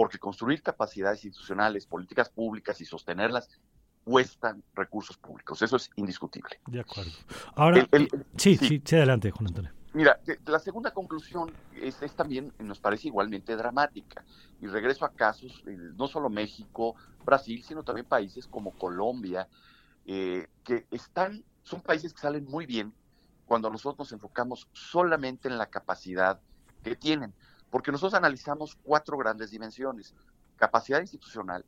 [0.00, 3.50] porque construir capacidades institucionales, políticas públicas y sostenerlas
[4.02, 5.60] cuestan recursos públicos.
[5.60, 6.58] Eso es indiscutible.
[6.68, 7.10] De acuerdo.
[7.54, 7.86] Ahora,
[8.34, 9.70] sí, sí, sí, adelante, Juan Antonio.
[9.92, 14.24] Mira, la segunda conclusión es, es, también, nos parece igualmente dramática.
[14.62, 16.94] Y regreso a casos, eh, no solo México,
[17.26, 19.48] Brasil, sino también países como Colombia,
[20.06, 22.94] eh, que están, son países que salen muy bien
[23.44, 26.40] cuando nosotros nos enfocamos solamente en la capacidad
[26.82, 27.34] que tienen.
[27.70, 30.14] Porque nosotros analizamos cuatro grandes dimensiones.
[30.56, 31.64] Capacidad institucional,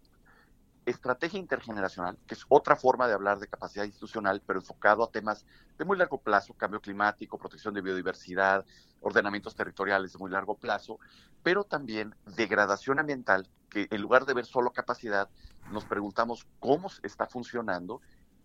[0.84, 5.46] estrategia intergeneracional, que es otra forma de hablar de capacidad institucional, pero enfocado a temas
[5.78, 8.64] de muy largo plazo, cambio climático, protección de biodiversidad,
[9.00, 10.98] ordenamientos territoriales de muy largo plazo,
[11.42, 15.28] pero también degradación ambiental, que en lugar de ver solo capacidad,
[15.70, 18.00] nos preguntamos cómo está funcionando,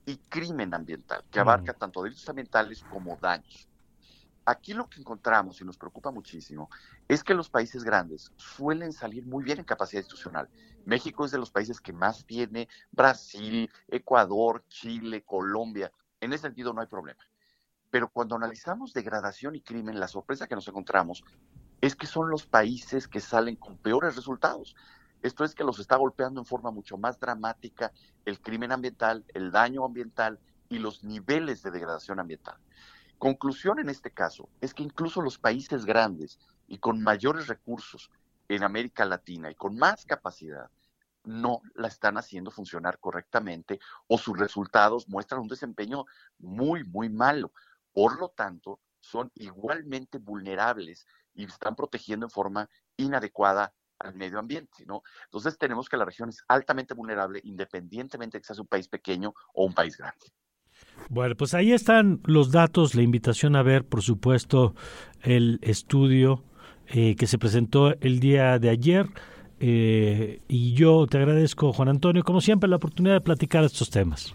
[0.08, 1.78] y crimen ambiental, que abarca mm.
[1.78, 3.67] tanto delitos ambientales como daños.
[4.48, 6.70] Aquí lo que encontramos y nos preocupa muchísimo
[7.10, 10.48] es que los países grandes suelen salir muy bien en capacidad institucional.
[10.86, 15.92] México es de los países que más tiene, Brasil, Ecuador, Chile, Colombia.
[16.22, 17.20] En ese sentido no hay problema.
[17.90, 21.26] Pero cuando analizamos degradación y crimen, la sorpresa que nos encontramos
[21.82, 24.78] es que son los países que salen con peores resultados.
[25.24, 27.92] Esto es que los está golpeando en forma mucho más dramática
[28.24, 32.56] el crimen ambiental, el daño ambiental y los niveles de degradación ambiental.
[33.17, 38.12] Conclusión en este caso es que incluso los países grandes y con mayores recursos
[38.47, 40.69] en América Latina y con más capacidad
[41.23, 46.06] no la están haciendo funcionar correctamente o sus resultados muestran un desempeño
[46.38, 47.51] muy, muy malo.
[47.91, 54.86] Por lo tanto, son igualmente vulnerables y están protegiendo en forma inadecuada al medio ambiente,
[54.86, 55.01] ¿no?
[55.25, 59.34] Entonces tenemos que la región es altamente vulnerable independientemente de que sea un país pequeño
[59.53, 60.27] o un país grande.
[61.10, 64.76] Bueno, pues ahí están los datos, la invitación a ver, por supuesto,
[65.22, 66.44] el estudio
[66.88, 69.08] eh, que se presentó el día de ayer.
[69.60, 74.34] Eh, y yo te agradezco, Juan Antonio, como siempre, la oportunidad de platicar estos temas.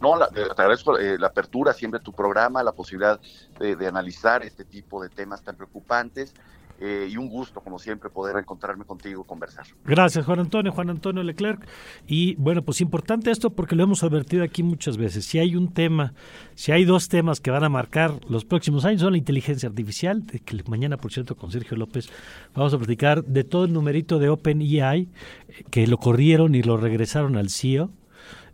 [0.00, 3.20] No, te agradezco eh, la apertura siempre tu programa, la posibilidad
[3.58, 6.34] de analizar este tipo de temas tan preocupantes
[6.80, 9.66] eh, y un gusto, como siempre, poder encontrarme contigo y conversar.
[9.84, 11.66] Gracias, Juan Antonio, Juan Antonio Leclerc.
[12.06, 15.24] Y bueno, pues importante esto porque lo hemos advertido aquí muchas veces.
[15.24, 16.14] Si hay un tema,
[16.54, 20.26] si hay dos temas que van a marcar los próximos años, son la inteligencia artificial,
[20.26, 22.10] de que mañana, por cierto, con Sergio López
[22.54, 25.08] vamos a platicar de todo el numerito de OpenEI,
[25.48, 27.90] eh, que lo corrieron y lo regresaron al CEO.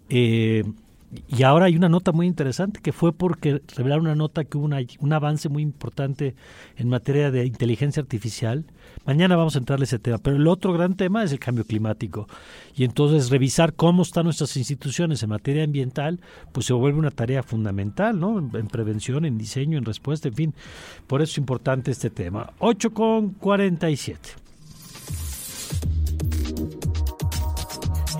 [0.08, 0.64] Eh,
[1.28, 4.66] y ahora hay una nota muy interesante que fue porque revelaron una nota que hubo
[4.66, 6.36] un avance muy importante
[6.76, 8.64] en materia de inteligencia artificial.
[9.04, 12.28] Mañana vamos a entrarle ese tema, pero el otro gran tema es el cambio climático.
[12.76, 16.20] Y entonces revisar cómo están nuestras instituciones en materia ambiental,
[16.52, 18.38] pues se vuelve una tarea fundamental, ¿no?
[18.38, 20.54] En, prevención, en diseño, en respuesta, en fin.
[21.08, 22.52] Por eso es importante este tema.
[22.60, 24.30] 8 con 47.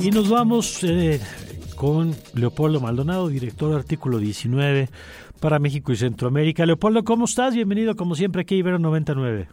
[0.01, 1.21] Y nos vamos eh,
[1.81, 4.91] con Leopoldo Maldonado, director de artículo 19
[5.41, 6.67] para México y Centroamérica.
[6.67, 7.55] Leopoldo, ¿cómo estás?
[7.55, 9.49] Bienvenido como siempre aquí a Ibero 99.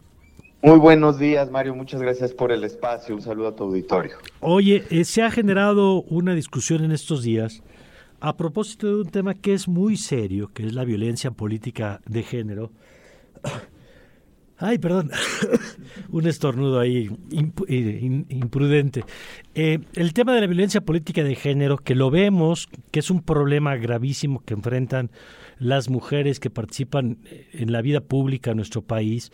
[0.60, 1.74] Muy buenos días, Mario.
[1.74, 3.14] Muchas gracias por el espacio.
[3.14, 4.18] Un saludo a tu auditorio.
[4.40, 7.62] Oye, eh, se ha generado una discusión en estos días
[8.20, 12.24] a propósito de un tema que es muy serio, que es la violencia política de
[12.24, 12.70] género.
[14.60, 15.12] Ay, perdón,
[16.10, 17.08] un estornudo ahí
[17.68, 19.04] eh, imprudente.
[19.54, 23.22] Eh, el tema de la violencia política de género, que lo vemos, que es un
[23.22, 25.12] problema gravísimo que enfrentan
[25.60, 27.18] las mujeres que participan
[27.52, 29.30] en la vida pública en nuestro país,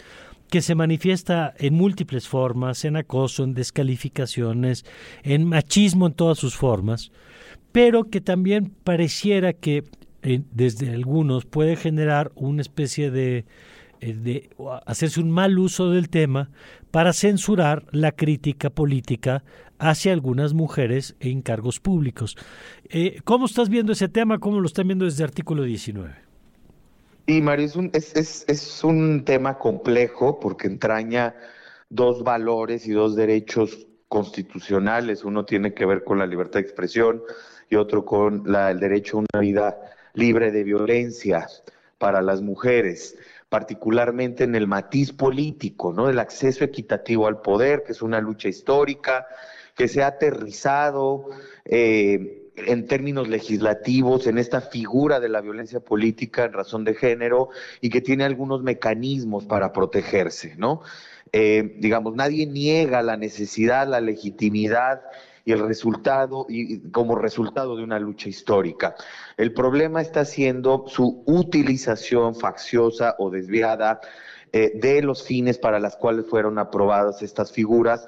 [0.51, 4.85] que se manifiesta en múltiples formas, en acoso, en descalificaciones,
[5.23, 7.13] en machismo en todas sus formas,
[7.73, 9.85] pero que también pareciera que
[10.23, 13.45] desde algunos puede generar una especie de, eh,
[14.13, 14.51] de
[14.87, 16.51] hacerse un mal uso del tema
[16.91, 19.43] para censurar la crítica política
[19.79, 22.37] hacia algunas mujeres en cargos públicos.
[22.89, 24.39] Eh, ¿Cómo estás viendo ese tema?
[24.39, 26.15] ¿Cómo lo están viendo desde artículo 19?
[27.27, 31.35] Y Mario, es un, es, es, es un tema complejo porque entraña
[31.89, 35.25] dos valores y dos derechos constitucionales.
[35.25, 37.23] Uno tiene que ver con la libertad de expresión
[37.71, 39.79] y otro con la, el derecho a una vida
[40.13, 41.47] libre de violencia
[41.99, 43.17] para las mujeres,
[43.55, 46.09] particularmente en el matiz político, ¿no?
[46.09, 49.29] Del acceso equitativo al poder, que es una lucha histórica,
[49.77, 51.31] que se ha aterrizado
[51.65, 57.51] eh, en términos legislativos en esta figura de la violencia política en razón de género
[57.81, 60.81] y que tiene algunos mecanismos para protegerse, ¿no?
[61.31, 65.03] Eh, digamos, nadie niega la necesidad, la legitimidad
[65.45, 68.95] y el resultado, y como resultado de una lucha histórica.
[69.37, 74.01] El problema está siendo su utilización facciosa o desviada
[74.53, 78.07] eh, de los fines para las cuales fueron aprobadas estas figuras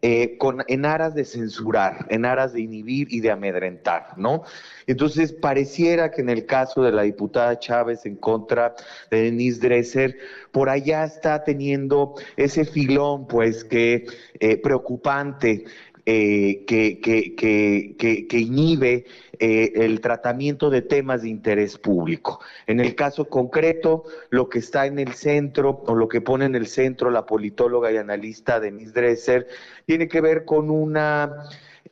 [0.00, 4.44] eh, con, en aras de censurar, en aras de inhibir y de amedrentar, ¿no?
[4.86, 8.76] Entonces, pareciera que en el caso de la diputada Chávez en contra
[9.10, 10.16] de Denise Dresser,
[10.52, 14.06] por allá está teniendo ese filón, pues, que
[14.38, 15.64] eh, preocupante
[16.10, 19.04] eh, que, que, que, que, inhibe
[19.38, 22.40] eh, el tratamiento de temas de interés público.
[22.66, 26.54] En el caso concreto, lo que está en el centro, o lo que pone en
[26.54, 29.48] el centro la politóloga y analista Denise Dresser,
[29.84, 31.44] tiene que ver con una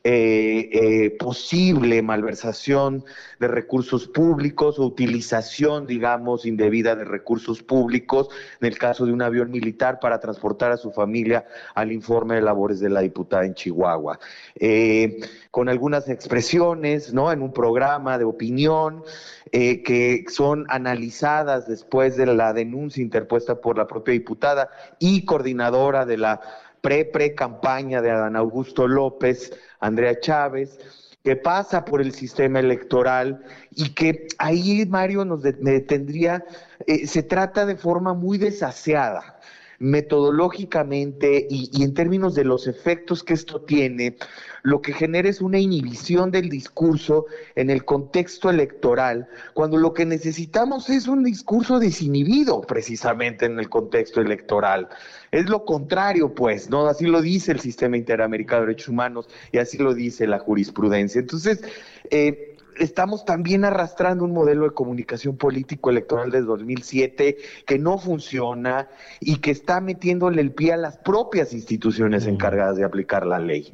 [0.09, 3.03] eh, eh, posible malversación
[3.41, 8.29] de recursos públicos o utilización, digamos, indebida de recursos públicos,
[8.61, 11.45] en el caso de un avión militar para transportar a su familia
[11.75, 14.17] al informe de labores de la diputada en Chihuahua.
[14.55, 15.19] Eh,
[15.51, 17.29] con algunas expresiones, ¿no?
[17.33, 19.03] En un programa de opinión
[19.51, 26.17] que son analizadas después de la denuncia interpuesta por la propia diputada y coordinadora de
[26.17, 26.41] la
[26.81, 30.79] pre-pre-campaña de Adán Augusto López, Andrea Chávez,
[31.23, 36.45] que pasa por el sistema electoral y que ahí, Mario, nos detendría,
[36.85, 39.36] eh, se trata de forma muy desaseada
[39.79, 44.17] metodológicamente y, en términos de los efectos que esto tiene,
[44.63, 47.25] lo que genera es una inhibición del discurso
[47.55, 53.69] en el contexto electoral, cuando lo que necesitamos es un discurso desinhibido precisamente en el
[53.69, 54.89] contexto electoral.
[55.31, 56.87] Es lo contrario, pues, ¿no?
[56.87, 61.19] Así lo dice el sistema interamericano de derechos humanos y así lo dice la jurisprudencia.
[61.19, 61.61] Entonces,
[62.09, 62.46] eh,
[62.79, 68.87] estamos también arrastrando un modelo de comunicación político electoral de 2007 que no funciona
[69.19, 73.73] y que está metiéndole el pie a las propias instituciones encargadas de aplicar la ley.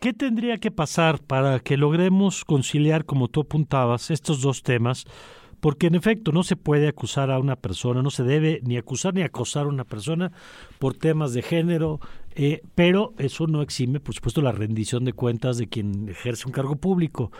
[0.00, 5.06] ¿Qué tendría que pasar para que logremos conciliar, como tú apuntabas, estos dos temas?
[5.60, 9.14] porque en efecto no se puede acusar a una persona, no se debe ni acusar
[9.14, 10.32] ni acosar a una persona
[10.78, 12.00] por temas de género,
[12.34, 16.52] eh, pero eso no exime, por supuesto, la rendición de cuentas de quien ejerce un
[16.52, 17.30] cargo público.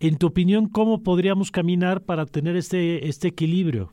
[0.00, 3.90] En tu opinión, ¿cómo podríamos caminar para tener este, este equilibrio?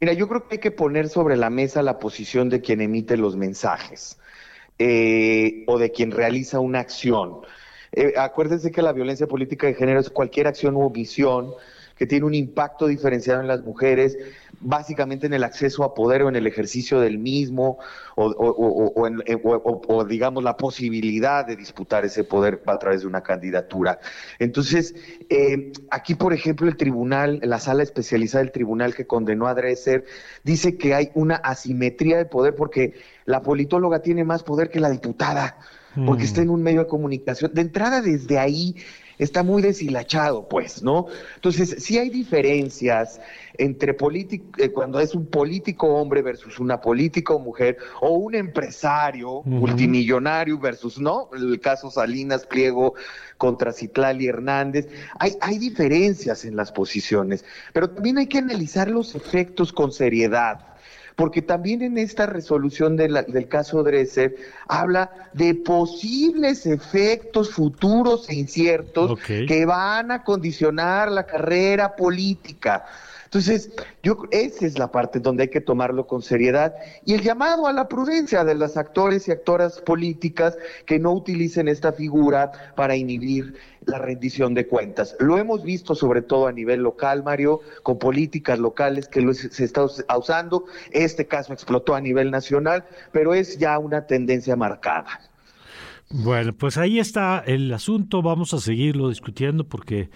[0.00, 3.16] Mira, yo creo que hay que poner sobre la mesa la posición de quien emite
[3.16, 4.18] los mensajes
[4.78, 7.40] eh, o de quien realiza una acción.
[7.92, 11.50] Eh, acuérdense que la violencia política de género es cualquier acción u omisión
[11.96, 14.18] que tiene un impacto diferenciado en las mujeres,
[14.60, 17.78] básicamente en el acceso a poder o en el ejercicio del mismo,
[18.16, 23.98] o, digamos la posibilidad de disputar ese poder a través de una candidatura.
[24.38, 24.94] Entonces,
[25.30, 30.04] eh, aquí, por ejemplo, el tribunal, la sala especializada del tribunal que condenó a Dresser,
[30.44, 32.94] dice que hay una asimetría de poder porque
[33.24, 35.58] la politóloga tiene más poder que la diputada,
[36.06, 36.26] porque mm.
[36.26, 37.52] está en un medio de comunicación.
[37.54, 38.76] De entrada, desde ahí
[39.18, 41.06] está muy deshilachado, pues, ¿no?
[41.36, 43.20] Entonces, sí hay diferencias
[43.58, 49.42] entre político, eh, cuando es un político hombre versus una política mujer, o un empresario
[49.44, 51.30] multimillonario versus, ¿no?
[51.34, 52.94] El caso Salinas, Pliego
[53.38, 54.88] contra Citlali Hernández.
[55.18, 60.75] Hay, hay diferencias en las posiciones, pero también hay que analizar los efectos con seriedad
[61.16, 64.36] porque también en esta resolución del caso Dresser
[64.68, 72.84] habla de posibles efectos futuros e inciertos que van a condicionar la carrera política.
[73.26, 73.70] Entonces,
[74.02, 76.74] yo esa es la parte donde hay que tomarlo con seriedad
[77.04, 80.56] y el llamado a la prudencia de los actores y actoras políticas
[80.86, 83.54] que no utilicen esta figura para inhibir
[83.84, 85.16] la rendición de cuentas.
[85.20, 89.84] Lo hemos visto sobre todo a nivel local, Mario, con políticas locales que se está
[90.16, 90.64] usando.
[90.90, 95.20] Este caso explotó a nivel nacional, pero es ya una tendencia marcada.
[96.08, 98.22] Bueno, pues ahí está el asunto.
[98.22, 100.08] Vamos a seguirlo discutiendo porque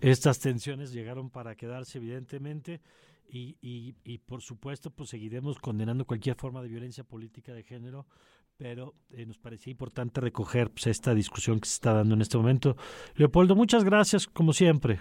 [0.00, 2.80] estas tensiones llegaron para quedarse, evidentemente.
[3.30, 8.06] Y, y, y por supuesto, pues seguiremos condenando cualquier forma de violencia política de género,
[8.56, 12.38] pero eh, nos parecía importante recoger pues, esta discusión que se está dando en este
[12.38, 12.76] momento.
[13.14, 14.98] Leopoldo, muchas gracias, como siempre.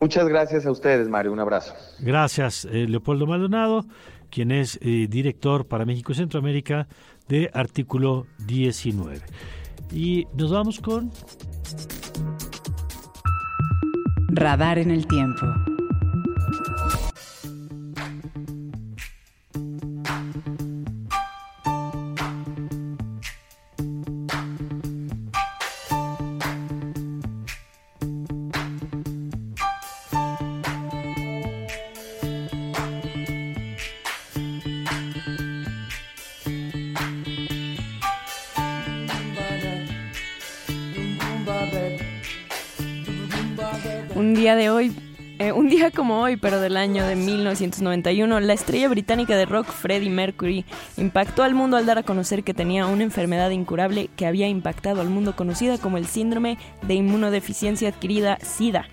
[0.00, 1.32] Muchas gracias a ustedes, Mario.
[1.32, 1.74] Un abrazo.
[2.00, 3.84] Gracias, eh, Leopoldo Maldonado,
[4.30, 6.88] quien es eh, director para México y Centroamérica
[7.28, 9.20] de Artículo 19.
[9.92, 11.12] Y nos vamos con...
[14.34, 15.71] Radar en el tiempo.
[46.72, 50.64] Del año de 1991, la estrella británica de rock Freddie Mercury
[50.96, 55.02] impactó al mundo al dar a conocer que tenía una enfermedad incurable que había impactado
[55.02, 58.86] al mundo conocida como el síndrome de inmunodeficiencia adquirida SIDA.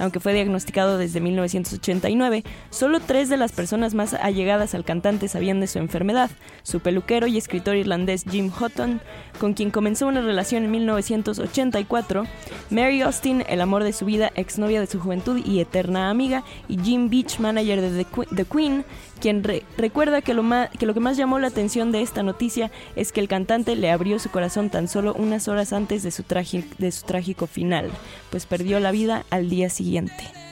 [0.00, 5.60] Aunque fue diagnosticado desde 1989, solo tres de las personas más allegadas al cantante sabían
[5.60, 6.30] de su enfermedad.
[6.62, 9.02] Su peluquero y escritor irlandés Jim Hutton,
[9.38, 12.24] con quien comenzó una relación en 1984,
[12.70, 16.78] Mary Austin, el amor de su vida, exnovia de su juventud y eterna amiga, y
[16.78, 18.86] Jim Beach, manager de The, Queen,
[19.20, 20.42] quien re recuerda que lo,
[20.78, 23.90] que lo que más llamó la atención de esta noticia es que el cantante le
[23.90, 26.24] abrió su corazón tan solo unas horas antes de su,
[26.78, 27.90] de su trágico final,
[28.30, 30.49] pues perdió la vida al día siguiente.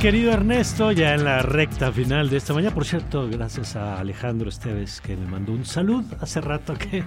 [0.00, 4.48] Querido Ernesto, ya en la recta final de esta mañana, por cierto, gracias a Alejandro
[4.50, 7.02] Esteves que me mandó un salud hace rato que,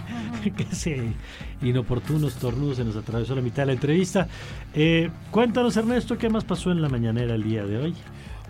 [0.52, 1.14] que ese
[1.62, 4.28] inoportuno estornudo se nos atravesó la mitad de la entrevista.
[4.74, 7.96] Eh, cuéntanos Ernesto, ¿qué más pasó en la mañanera el día de hoy?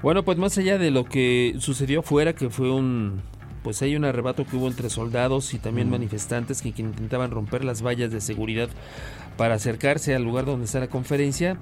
[0.01, 3.21] Bueno, pues más allá de lo que sucedió afuera, que fue un,
[3.63, 7.65] pues hay un arrebato que hubo entre soldados y también manifestantes que, que, intentaban romper
[7.65, 8.69] las vallas de seguridad
[9.39, 11.57] para acercarse al lugar donde está la conferencia,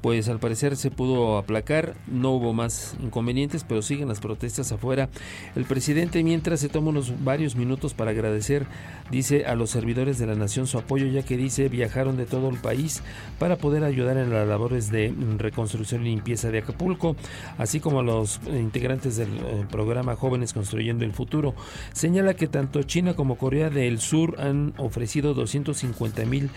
[0.00, 5.10] pues al parecer se pudo aplacar, no hubo más inconvenientes, pero siguen las protestas afuera.
[5.54, 8.64] El presidente mientras se toma unos varios minutos para agradecer,
[9.10, 12.48] dice a los servidores de la nación su apoyo, ya que dice viajaron de todo
[12.48, 13.02] el país
[13.38, 17.14] para poder ayudar en las labores de reconstrucción y limpieza de Acapulco,
[17.58, 19.28] así como a los integrantes del
[19.70, 21.54] programa Jóvenes Construyendo el Futuro.
[21.92, 26.50] Señala que tanto China como Corea del Sur han ofrecido 250 mil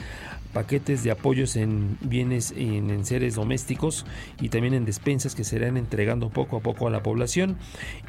[0.54, 4.06] paquetes de apoyos en bienes en, seres domésticos
[4.40, 7.58] y también en despensas que se irán entregando poco a poco a la población.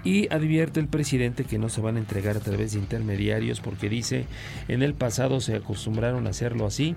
[0.05, 3.89] Y advierte el presidente que no se van a entregar a través de intermediarios porque
[3.89, 4.27] dice
[4.69, 6.97] en el pasado se acostumbraron a hacerlo así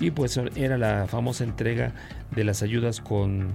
[0.00, 1.94] y pues era la famosa entrega
[2.34, 3.52] de las ayudas con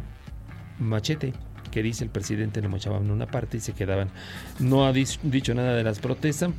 [0.79, 1.33] machete
[1.71, 4.09] que dice el presidente le mochaban una parte y se quedaban.
[4.59, 6.51] No ha dicho nada de las protestas,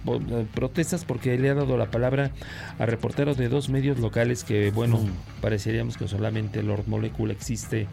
[0.55, 2.31] protestas porque le ha dado la palabra
[2.79, 5.41] a reporteros de dos medios locales que, bueno, mm.
[5.41, 7.87] pareceríamos que solamente Lord Molecule existe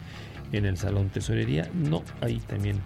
[0.52, 1.68] en el Salón Tesorería.
[1.74, 2.80] No, hay también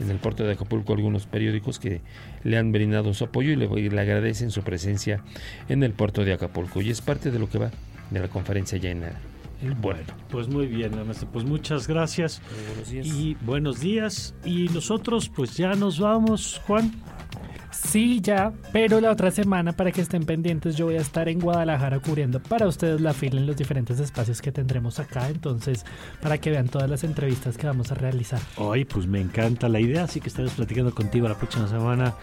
[0.00, 2.00] en el puerto de Acapulco algunos periódicos que
[2.44, 5.22] le han brindado su apoyo y le, le agradecen su presencia
[5.68, 6.82] en el puerto de Acapulco.
[6.82, 7.70] Y es parte de lo que va
[8.10, 9.04] de la conferencia ya en
[9.80, 11.26] bueno, pues muy bien, Ernesto.
[11.32, 12.42] Pues muchas gracias.
[12.68, 13.06] Buenos días.
[13.06, 14.34] Y buenos días.
[14.44, 16.92] Y nosotros, pues ya nos vamos, Juan.
[17.70, 21.40] Sí, ya, pero la otra semana para que estén pendientes yo voy a estar en
[21.40, 25.84] Guadalajara cubriendo para ustedes la fila en los diferentes espacios que tendremos acá, entonces
[26.20, 28.40] para que vean todas las entrevistas que vamos a realizar.
[28.56, 32.14] Hoy pues me encanta la idea, así que estaremos platicando contigo la próxima semana.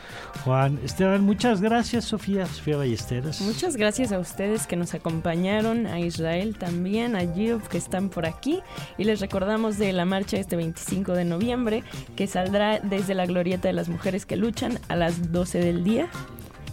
[0.43, 3.41] Juan, Esteban, muchas gracias Sofía, Sofía Ballesteros.
[3.41, 8.25] Muchas gracias a ustedes que nos acompañaron, a Israel también, a Gio que están por
[8.25, 8.61] aquí
[8.97, 11.83] y les recordamos de la marcha este 25 de noviembre
[12.15, 16.07] que saldrá desde la glorieta de las mujeres que luchan a las 12 del día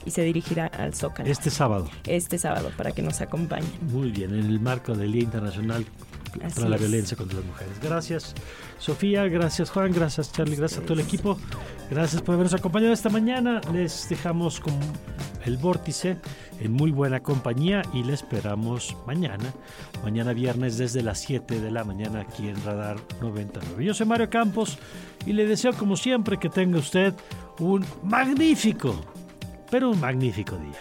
[0.05, 1.29] y se dirigirá al Zócalo.
[1.29, 1.91] Este sábado.
[2.07, 3.71] Este sábado, para que nos acompañen.
[3.91, 5.85] Muy bien, en el marco del Día Internacional
[6.31, 7.81] contra la violencia contra las mujeres.
[7.83, 8.35] Gracias,
[8.79, 11.39] Sofía, gracias, Juan, gracias, Charlie, gracias a todo el equipo.
[11.91, 13.61] Gracias por habernos acompañado esta mañana.
[13.73, 14.75] Les dejamos con
[15.45, 16.19] el vórtice
[16.61, 19.53] en muy buena compañía y le esperamos mañana,
[20.05, 23.85] mañana viernes desde las 7 de la mañana aquí en Radar 99.
[23.85, 24.79] Yo soy Mario Campos
[25.27, 27.15] y le deseo como siempre que tenga usted
[27.59, 28.95] un magnífico,
[29.71, 30.81] pero un magnífico día.